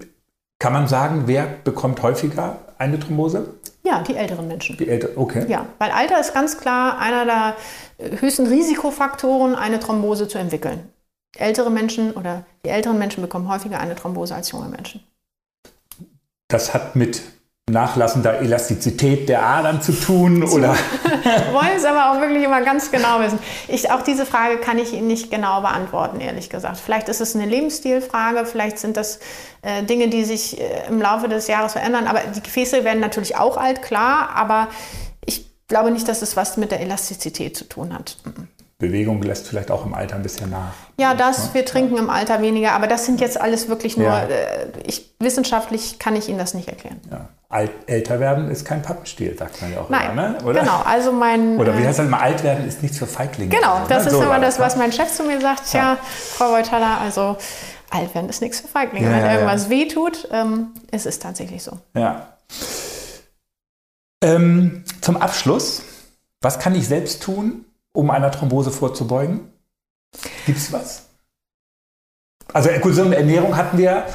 kann 0.60 0.74
man 0.74 0.90
sagen, 0.90 1.24
wer 1.28 1.46
bekommt 1.46 2.02
häufiger 2.02 2.58
eine 2.78 3.00
Thrombose? 3.00 3.54
Ja, 3.84 4.02
die 4.02 4.18
älteren 4.18 4.50
Menschen. 4.50 4.76
Die 4.76 4.90
älter, 4.90 5.08
okay. 5.16 5.46
Ja, 5.48 5.66
weil 5.78 5.92
Alter 5.92 6.20
ist 6.20 6.34
ganz 6.34 6.58
klar 6.58 7.00
einer 7.00 7.24
der 7.24 7.56
höchsten 8.20 8.48
Risikofaktoren, 8.48 9.56
eine 9.56 9.80
Thrombose 9.80 10.28
zu 10.28 10.38
entwickeln. 10.40 10.92
Ältere 11.38 11.70
Menschen 11.72 12.12
oder 12.12 12.44
die 12.66 12.70
älteren 12.70 13.00
Menschen 13.00 13.22
bekommen 13.22 13.48
häufiger 13.48 13.80
eine 13.80 13.96
Thrombose 13.96 14.36
als 14.36 14.52
junge 14.52 14.68
Menschen. 14.68 15.02
Das 16.50 16.74
hat 16.74 16.98
mit 16.98 17.22
nachlassender 17.72 18.40
Elastizität 18.40 19.30
der 19.30 19.46
Adern 19.46 19.82
zu 19.82 19.92
tun 19.92 20.44
oder 20.44 20.76
wollen 21.54 21.76
es 21.76 21.86
aber 21.86 22.12
auch 22.12 22.22
wirklich 22.22 22.44
immer 22.44 22.62
ganz 22.62 22.92
genau 22.92 23.20
wissen. 23.20 23.40
Ich, 23.68 23.92
auch 23.92 24.02
diese 24.02 24.26
Frage 24.26 24.58
kann 24.58 24.78
ich 24.78 24.94
Ihnen 24.94 25.08
nicht 25.08 25.32
genau 25.32 25.62
beantworten, 25.62 26.20
ehrlich 26.20 26.50
gesagt. 26.50 26.78
Vielleicht 26.78 27.10
ist 27.10 27.22
es 27.22 27.36
eine 27.36 27.46
Lebensstilfrage, 27.46 28.46
vielleicht 28.46 28.80
sind 28.80 28.98
das 28.98 29.20
äh, 29.62 29.84
Dinge, 29.84 30.10
die 30.10 30.24
sich 30.24 30.60
äh, 30.60 30.88
im 30.88 31.02
Laufe 31.02 31.30
des 31.30 31.48
Jahres 31.48 31.74
verändern. 31.74 32.08
Aber 32.08 32.20
die 32.36 32.42
Gefäße 32.42 32.84
werden 32.84 33.00
natürlich 33.00 33.38
auch 33.38 33.58
alt, 33.58 33.82
klar, 33.82 34.30
aber 34.36 34.68
ich 35.26 35.46
glaube 35.68 35.92
nicht, 35.92 36.08
dass 36.08 36.22
es 36.22 36.36
was 36.36 36.58
mit 36.58 36.72
der 36.72 36.82
Elastizität 36.82 37.56
zu 37.56 37.66
tun 37.66 37.94
hat. 37.94 38.18
Bewegung 38.80 39.22
lässt 39.22 39.46
vielleicht 39.46 39.72
auch 39.72 39.86
im 39.86 39.94
Alter 39.94 40.16
ein 40.16 40.24
bisschen 40.24 40.50
nach. 40.50 40.72
Ja, 40.98 41.14
das, 41.14 41.48
ne? 41.48 41.56
wir 41.56 41.66
trinken 41.66 41.98
im 41.98 42.10
Alter 42.10 42.42
weniger, 42.42 42.72
aber 42.72 42.88
das 42.88 43.06
sind 43.06 43.20
jetzt 43.20 43.40
alles 43.40 43.68
wirklich 43.68 43.98
nur, 43.98 44.08
ja. 44.08 44.24
äh, 44.24 44.68
ich, 44.86 45.14
wissenschaftlich 45.20 46.00
kann 46.00 46.16
ich 46.16 46.30
Ihnen 46.30 46.40
das 46.40 46.54
nicht 46.54 46.70
erklären. 46.70 47.02
Ja. 47.12 47.28
Alt, 47.50 47.72
älter 47.88 48.22
werden 48.22 48.50
ist 48.50 48.64
kein 48.64 48.82
Pappenstiel, 48.82 49.38
sagt 49.38 49.62
man 49.62 49.74
ja 49.74 49.82
auch 49.82 49.90
Nein, 49.90 50.12
immer, 50.12 50.30
ne? 50.30 50.44
oder? 50.46 50.62
Genau, 50.62 50.82
also 50.86 51.12
mein... 51.12 51.58
Oder 51.60 51.78
wie 51.78 51.82
äh, 51.82 51.88
heißt 51.88 52.00
das 52.00 52.06
immer, 52.06 52.22
alt 52.22 52.42
werden 52.42 52.66
ist 52.66 52.82
nichts 52.82 52.98
für 52.98 53.08
Feiglinge. 53.08 53.54
Genau, 53.54 53.82
das 53.90 54.06
ne? 54.06 54.12
ist 54.12 54.16
so 54.16 54.24
immer 54.24 54.40
das, 54.40 54.60
was 54.60 54.78
mein 54.78 54.94
Chef 54.94 55.14
zu 55.14 55.24
mir 55.24 55.42
sagt, 55.42 55.74
ja, 55.74 55.98
Frau 56.02 56.52
Beuthaler, 56.52 57.02
also 57.02 57.36
alt 57.90 58.16
werden 58.16 58.30
ist 58.30 58.42
nichts 58.42 58.62
für 58.62 58.70
Feiglinge. 58.70 59.08
Ja, 59.08 59.18
Wenn 59.18 59.32
irgendwas 59.32 59.66
ja. 59.66 59.70
wehtut, 59.72 60.30
ähm, 60.32 60.68
es 60.92 61.06
ist 61.06 61.22
tatsächlich 61.22 61.64
so. 61.64 61.78
Ja. 61.96 62.28
Ähm, 64.24 64.86
zum 65.02 65.18
Abschluss, 65.18 65.84
was 66.40 66.60
kann 66.60 66.76
ich 66.76 66.88
selbst 66.88 67.24
tun, 67.24 67.66
um 68.00 68.10
einer 68.10 68.32
Thrombose 68.32 68.72
vorzubeugen? 68.72 69.42
Gibt 70.46 70.58
es 70.58 70.72
was? 70.72 71.10
Also 72.54 72.70
gesunde 72.82 73.18
Ernährung 73.18 73.56
hatten 73.58 73.78
wir, 73.78 74.06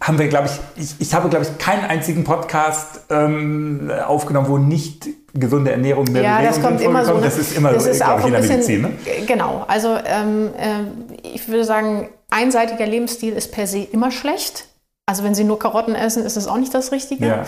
haben 0.00 0.18
wir, 0.18 0.28
glaube 0.28 0.48
ich, 0.48 0.82
ich, 0.82 1.00
ich 1.00 1.14
habe, 1.14 1.28
glaube 1.28 1.44
ich, 1.44 1.58
keinen 1.58 1.84
einzigen 1.84 2.22
Podcast 2.22 3.00
ähm, 3.10 3.90
aufgenommen, 4.06 4.48
wo 4.48 4.58
nicht 4.58 5.08
gesunde 5.34 5.72
Ernährung 5.72 6.04
mehr 6.12 6.22
Ja, 6.22 6.42
das 6.42 6.60
kommt 6.60 6.80
immer 6.82 7.04
so. 7.04 7.14
Ne? 7.14 7.22
Das 7.22 7.38
ist 7.38 7.56
immer 7.56 7.72
das 7.72 7.84
so, 7.84 7.90
ist 7.90 8.04
auch 8.04 8.20
ich, 8.20 8.26
in 8.26 8.32
der 8.32 8.40
bisschen, 8.40 8.56
Medizin. 8.56 8.82
Ne? 8.82 8.90
Genau, 9.26 9.64
also 9.66 9.96
ähm, 10.04 10.50
äh, 10.56 11.26
ich 11.34 11.48
würde 11.48 11.64
sagen, 11.64 12.10
einseitiger 12.30 12.86
Lebensstil 12.86 13.32
ist 13.32 13.50
per 13.50 13.66
se 13.66 13.78
immer 13.78 14.10
schlecht. 14.10 14.66
Also 15.06 15.24
wenn 15.24 15.34
Sie 15.34 15.42
nur 15.42 15.58
Karotten 15.58 15.96
essen, 15.96 16.24
ist 16.24 16.36
es 16.36 16.46
auch 16.46 16.58
nicht 16.58 16.72
das 16.74 16.92
Richtige. 16.92 17.26
Ja. 17.26 17.44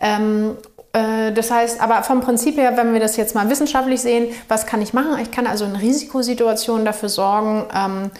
Ähm, 0.00 0.52
äh, 0.52 0.71
das 0.92 1.50
heißt, 1.50 1.80
aber 1.80 2.02
vom 2.02 2.20
Prinzip 2.20 2.58
her, 2.58 2.76
wenn 2.76 2.92
wir 2.92 3.00
das 3.00 3.16
jetzt 3.16 3.34
mal 3.34 3.48
wissenschaftlich 3.48 4.02
sehen, 4.02 4.34
was 4.48 4.66
kann 4.66 4.82
ich 4.82 4.92
machen? 4.92 5.18
Ich 5.22 5.30
kann 5.30 5.46
also 5.46 5.64
in 5.64 5.74
Risikosituationen 5.74 6.84
dafür 6.84 7.08
sorgen, 7.08 7.64
ähm, 7.74 8.10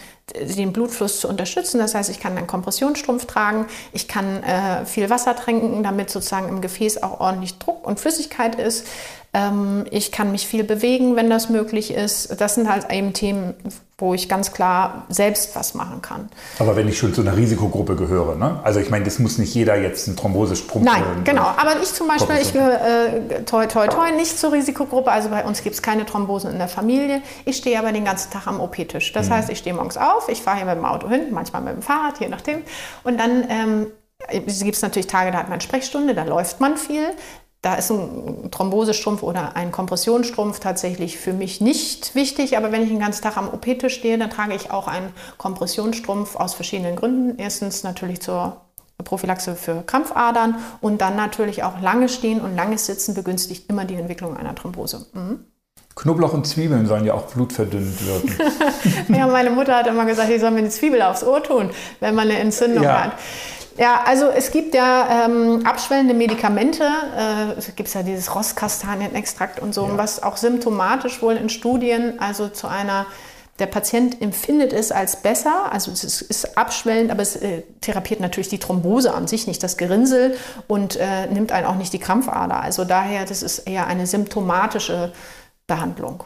den 0.55 0.73
Blutfluss 0.73 1.19
zu 1.19 1.27
unterstützen. 1.27 1.77
Das 1.77 1.93
heißt, 1.93 2.09
ich 2.09 2.19
kann 2.19 2.35
einen 2.35 2.47
Kompressionsstrumpf 2.47 3.25
tragen, 3.25 3.67
ich 3.91 4.07
kann 4.07 4.41
äh, 4.41 4.85
viel 4.85 5.11
Wasser 5.11 5.35
trinken, 5.35 5.83
damit 5.83 6.09
sozusagen 6.09 6.49
im 6.49 6.61
Gefäß 6.61 7.03
auch 7.03 7.19
ordentlich 7.19 7.59
Druck 7.59 7.85
und 7.85 7.99
Flüssigkeit 7.99 8.55
ist. 8.55 8.87
Ähm, 9.35 9.85
ich 9.89 10.11
kann 10.11 10.31
mich 10.31 10.45
viel 10.45 10.63
bewegen, 10.63 11.15
wenn 11.15 11.29
das 11.29 11.49
möglich 11.49 11.91
ist. 11.91 12.39
Das 12.39 12.53
sind 12.53 12.69
halt 12.69 12.91
eben 12.91 13.13
Themen, 13.13 13.55
wo 13.97 14.13
ich 14.13 14.29
ganz 14.29 14.53
klar 14.53 15.05
selbst 15.09 15.55
was 15.55 15.73
machen 15.73 16.03
kann. 16.03 16.29
Aber 16.59 16.75
wenn 16.75 16.87
ich 16.87 16.99
schon 16.99 17.15
zu 17.15 17.21
einer 17.21 17.35
Risikogruppe 17.35 17.95
gehöre, 17.95 18.35
ne? 18.35 18.59
Also 18.63 18.79
ich 18.79 18.91
meine, 18.91 19.05
das 19.05 19.17
muss 19.17 19.39
nicht 19.39 19.55
jeder 19.55 19.75
jetzt 19.75 20.07
einen 20.07 20.17
Thrombosesprung 20.17 20.83
Nein, 20.83 21.03
genau. 21.23 21.43
Aber 21.43 21.81
ich 21.81 21.91
zum 21.93 22.07
Beispiel, 22.07 22.35
ich 22.41 22.53
gehöre 22.53 22.79
äh, 22.79 23.43
toi 23.43 23.65
toi 23.65 23.87
toi 23.87 24.11
nicht 24.11 24.37
zur 24.37 24.51
Risikogruppe. 24.51 25.11
Also 25.11 25.29
bei 25.29 25.43
uns 25.43 25.63
gibt 25.63 25.75
es 25.75 25.81
keine 25.81 26.05
Thrombosen 26.05 26.51
in 26.51 26.59
der 26.59 26.67
Familie. 26.67 27.23
Ich 27.45 27.57
stehe 27.57 27.79
aber 27.79 27.91
den 27.91 28.05
ganzen 28.05 28.31
Tag 28.31 28.45
am 28.45 28.59
OP-Tisch. 28.59 29.13
Das 29.13 29.29
mhm. 29.29 29.33
heißt, 29.33 29.49
ich 29.49 29.57
stehe 29.57 29.75
morgens 29.75 29.97
auf, 29.97 30.29
ich 30.29 30.41
fahre 30.43 30.57
hier 30.57 30.65
mit 30.65 30.75
dem 30.75 30.85
Auto 30.85 31.09
hin, 31.09 31.27
manchmal 31.31 31.63
mit 31.63 31.73
dem 31.73 31.81
Fahrrad, 31.81 32.19
je 32.19 32.27
nachdem. 32.27 32.61
Und 33.03 33.19
dann 33.19 33.45
ähm, 33.49 33.87
es 34.29 34.63
gibt 34.63 34.81
natürlich 34.81 35.07
Tage, 35.07 35.31
da 35.31 35.39
hat 35.39 35.49
man 35.49 35.61
Sprechstunde, 35.61 36.13
da 36.13 36.23
läuft 36.23 36.59
man 36.59 36.77
viel. 36.77 37.05
Da 37.63 37.75
ist 37.75 37.89
ein 37.89 38.51
Thrombosestrumpf 38.51 39.23
oder 39.23 39.55
ein 39.55 39.71
Kompressionsstrumpf 39.71 40.59
tatsächlich 40.59 41.17
für 41.17 41.31
mich 41.31 41.61
nicht 41.61 42.13
wichtig. 42.13 42.57
Aber 42.57 42.73
wenn 42.73 42.83
ich 42.83 42.89
den 42.89 42.99
ganzen 42.99 43.23
Tag 43.23 43.37
am 43.37 43.47
OP-Tisch 43.47 43.95
stehe, 43.95 44.17
dann 44.17 44.29
trage 44.29 44.53
ich 44.53 44.69
auch 44.69 44.89
einen 44.89 45.13
Kompressionsstrumpf 45.37 46.35
aus 46.35 46.53
verschiedenen 46.53 46.97
Gründen. 46.97 47.39
Erstens 47.39 47.83
natürlich 47.83 48.21
zur 48.21 48.57
Prophylaxe 49.01 49.55
für 49.55 49.81
Krampfadern 49.81 50.55
und 50.81 50.99
dann 50.99 51.15
natürlich 51.15 51.63
auch 51.63 51.79
lange 51.79 52.09
Stehen 52.09 52.41
und 52.41 52.53
langes 52.53 52.85
Sitzen 52.85 53.13
begünstigt 53.13 53.69
immer 53.69 53.85
die 53.85 53.95
Entwicklung 53.95 54.35
einer 54.35 54.55
Thrombose. 54.55 55.05
Mhm. 55.13 55.45
Knoblauch 55.95 56.33
und 56.33 56.45
Zwiebeln 56.45 56.87
sollen 56.87 57.05
ja 57.05 57.13
auch 57.13 57.27
blutverdünnend 57.27 58.05
wirken. 58.05 58.35
ja, 59.15 59.27
meine 59.27 59.51
Mutter 59.51 59.77
hat 59.77 59.87
immer 59.87 60.05
gesagt, 60.05 60.29
ich 60.31 60.41
soll 60.41 60.51
mir 60.51 60.59
eine 60.59 60.69
Zwiebel 60.69 61.01
aufs 61.03 61.23
Ohr 61.23 61.41
tun, 61.41 61.69
wenn 61.99 62.15
man 62.15 62.29
eine 62.29 62.39
Entzündung 62.39 62.83
ja. 62.83 63.05
hat. 63.05 63.11
Ja, 63.77 64.03
also 64.05 64.27
es 64.27 64.51
gibt 64.51 64.75
ja 64.75 65.25
ähm, 65.25 65.65
abschwellende 65.65 66.13
Medikamente. 66.13 66.83
Äh, 66.83 67.57
es 67.57 67.75
gibt 67.75 67.93
ja 67.93 68.03
dieses 68.03 68.33
Rosskastanien-Extrakt 68.35 69.59
und 69.59 69.73
so, 69.73 69.87
ja. 69.87 69.97
was 69.97 70.21
auch 70.21 70.37
symptomatisch 70.37 71.21
wohl 71.21 71.35
in 71.35 71.49
Studien, 71.49 72.19
also 72.19 72.49
zu 72.49 72.67
einer 72.67 73.07
der 73.59 73.67
Patient 73.67 74.19
empfindet 74.19 74.73
es 74.73 74.91
als 74.91 75.21
besser, 75.21 75.71
also 75.71 75.91
es 75.91 76.03
ist, 76.03 76.57
abschwellend, 76.57 77.11
aber 77.11 77.21
es 77.21 77.35
äh, 77.35 77.61
therapiert 77.81 78.19
natürlich 78.19 78.49
die 78.49 78.57
Thrombose 78.57 79.13
an 79.13 79.27
sich, 79.27 79.45
nicht 79.45 79.61
das 79.61 79.77
Gerinnsel 79.77 80.37
und 80.67 80.95
äh, 80.95 81.27
nimmt 81.27 81.51
einen 81.51 81.67
auch 81.67 81.75
nicht 81.75 81.93
die 81.93 81.99
Krampfader. 81.99 82.61
Also 82.61 82.83
daher, 82.83 83.25
das 83.25 83.43
ist 83.43 83.59
eher 83.59 83.85
eine 83.85 84.07
symptomatische 84.07 85.13
Behandlung. 85.67 86.23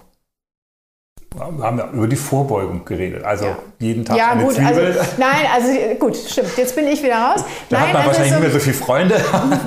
Wir 1.36 1.64
haben 1.64 1.78
ja 1.78 1.90
über 1.92 2.08
die 2.08 2.16
Vorbeugung 2.16 2.84
geredet. 2.86 3.24
Also 3.24 3.46
ja. 3.46 3.58
jeden 3.80 4.06
Tag 4.06 4.18
ja, 4.18 4.32
eine 4.32 4.44
gut, 4.44 4.56
Zwiebel. 4.56 4.98
Also, 4.98 5.00
nein, 5.18 5.46
also 5.54 5.70
gut, 6.00 6.16
stimmt. 6.16 6.58
Jetzt 6.58 6.76
bin 6.76 6.88
ich 6.88 7.04
wieder 7.04 7.18
raus. 7.18 7.44
Da 7.70 7.78
nein, 7.78 7.88
hat 7.88 7.94
man 7.94 7.96
also 7.96 8.08
wahrscheinlich 8.08 8.34
so, 8.34 8.40
nicht 8.40 8.44
mehr 8.44 8.60
so 8.60 8.60
viele 8.60 8.76
Freunde. 8.76 9.16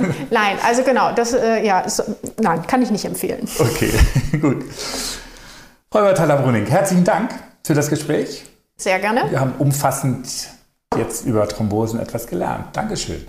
nein, 0.31 0.57
also 0.65 0.83
genau, 0.83 1.13
das 1.13 1.33
äh, 1.33 1.65
ja, 1.65 1.87
so, 1.87 2.03
nein, 2.39 2.65
kann 2.67 2.81
ich 2.81 2.91
nicht 2.91 3.05
empfehlen. 3.05 3.47
Okay, 3.59 3.91
gut. 4.39 4.65
Frau 5.91 6.11
Thaler-Bruning, 6.11 6.65
herzlichen 6.65 7.03
Dank 7.03 7.31
für 7.65 7.73
das 7.73 7.89
Gespräch. 7.89 8.45
Sehr 8.77 8.99
gerne. 8.99 9.29
Wir 9.29 9.39
haben 9.39 9.53
umfassend 9.59 10.27
jetzt 10.97 11.25
über 11.25 11.47
Thrombosen 11.47 11.99
etwas 11.99 12.27
gelernt. 12.27 12.65
Dankeschön. 12.73 13.25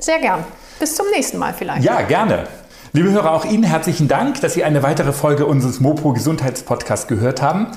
Sehr 0.00 0.18
gern. 0.18 0.44
Bis 0.78 0.94
zum 0.94 1.06
nächsten 1.10 1.38
Mal 1.38 1.54
vielleicht. 1.54 1.84
Ja, 1.84 2.02
gerne. 2.02 2.46
Liebe 2.92 3.12
Hörer, 3.12 3.32
auch 3.32 3.44
Ihnen 3.44 3.62
herzlichen 3.62 4.08
Dank, 4.08 4.40
dass 4.40 4.54
Sie 4.54 4.64
eine 4.64 4.82
weitere 4.82 5.12
Folge 5.12 5.46
unseres 5.46 5.78
Mopo 5.78 6.12
Gesundheitspodcasts 6.12 7.06
gehört 7.06 7.40
haben. 7.40 7.68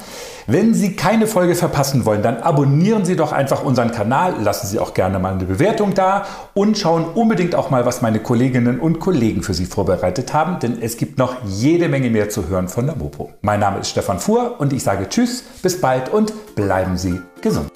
Wenn 0.48 0.74
Sie 0.74 0.96
keine 0.96 1.28
Folge 1.28 1.54
verpassen 1.54 2.06
wollen, 2.06 2.24
dann 2.24 2.38
abonnieren 2.38 3.06
Sie 3.06 3.16
doch 3.16 3.32
einfach 3.32 3.64
unseren 3.64 3.92
Kanal, 3.92 4.42
lassen 4.42 4.66
Sie 4.66 4.80
auch 4.80 4.96
gerne 4.96 5.20
mal 5.20 5.34
eine 5.34 5.46
Bewertung 5.46 5.94
da 5.94 6.26
und 6.56 6.80
schauen 6.80 7.06
unbedingt 7.06 7.54
auch 7.54 7.70
mal, 7.70 7.86
was 7.86 8.02
meine 8.02 8.22
Kolleginnen 8.22 8.80
und 8.80 9.00
Kollegen 9.00 9.44
für 9.44 9.54
Sie 9.54 9.68
vorbereitet 9.68 10.34
haben, 10.34 10.60
denn 10.60 10.82
es 10.82 10.98
gibt 10.98 11.20
noch 11.20 11.36
jede 11.46 11.90
Menge 11.90 12.10
mehr 12.10 12.30
zu 12.30 12.48
hören 12.48 12.68
von 12.68 12.88
der 12.88 12.96
Mopo. 12.96 13.32
Mein 13.44 13.60
Name 13.60 13.82
ist 13.82 13.90
Stefan 13.90 14.20
Fuhr 14.20 14.60
und 14.60 14.74
ich 14.74 14.82
sage 14.82 15.08
Tschüss, 15.10 15.44
bis 15.62 15.80
bald 15.80 16.10
und 16.10 16.56
bleiben 16.56 16.98
Sie 16.98 17.22
gesund. 17.42 17.70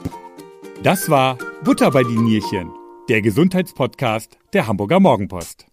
Das 0.82 1.08
war 1.08 1.38
Butter 1.64 1.92
bei 1.92 2.02
die 2.02 2.18
Nierchen, 2.18 2.72
der 3.10 3.22
Gesundheitspodcast 3.22 4.40
der 4.54 4.66
Hamburger 4.66 5.00
Morgenpost. 5.00 5.68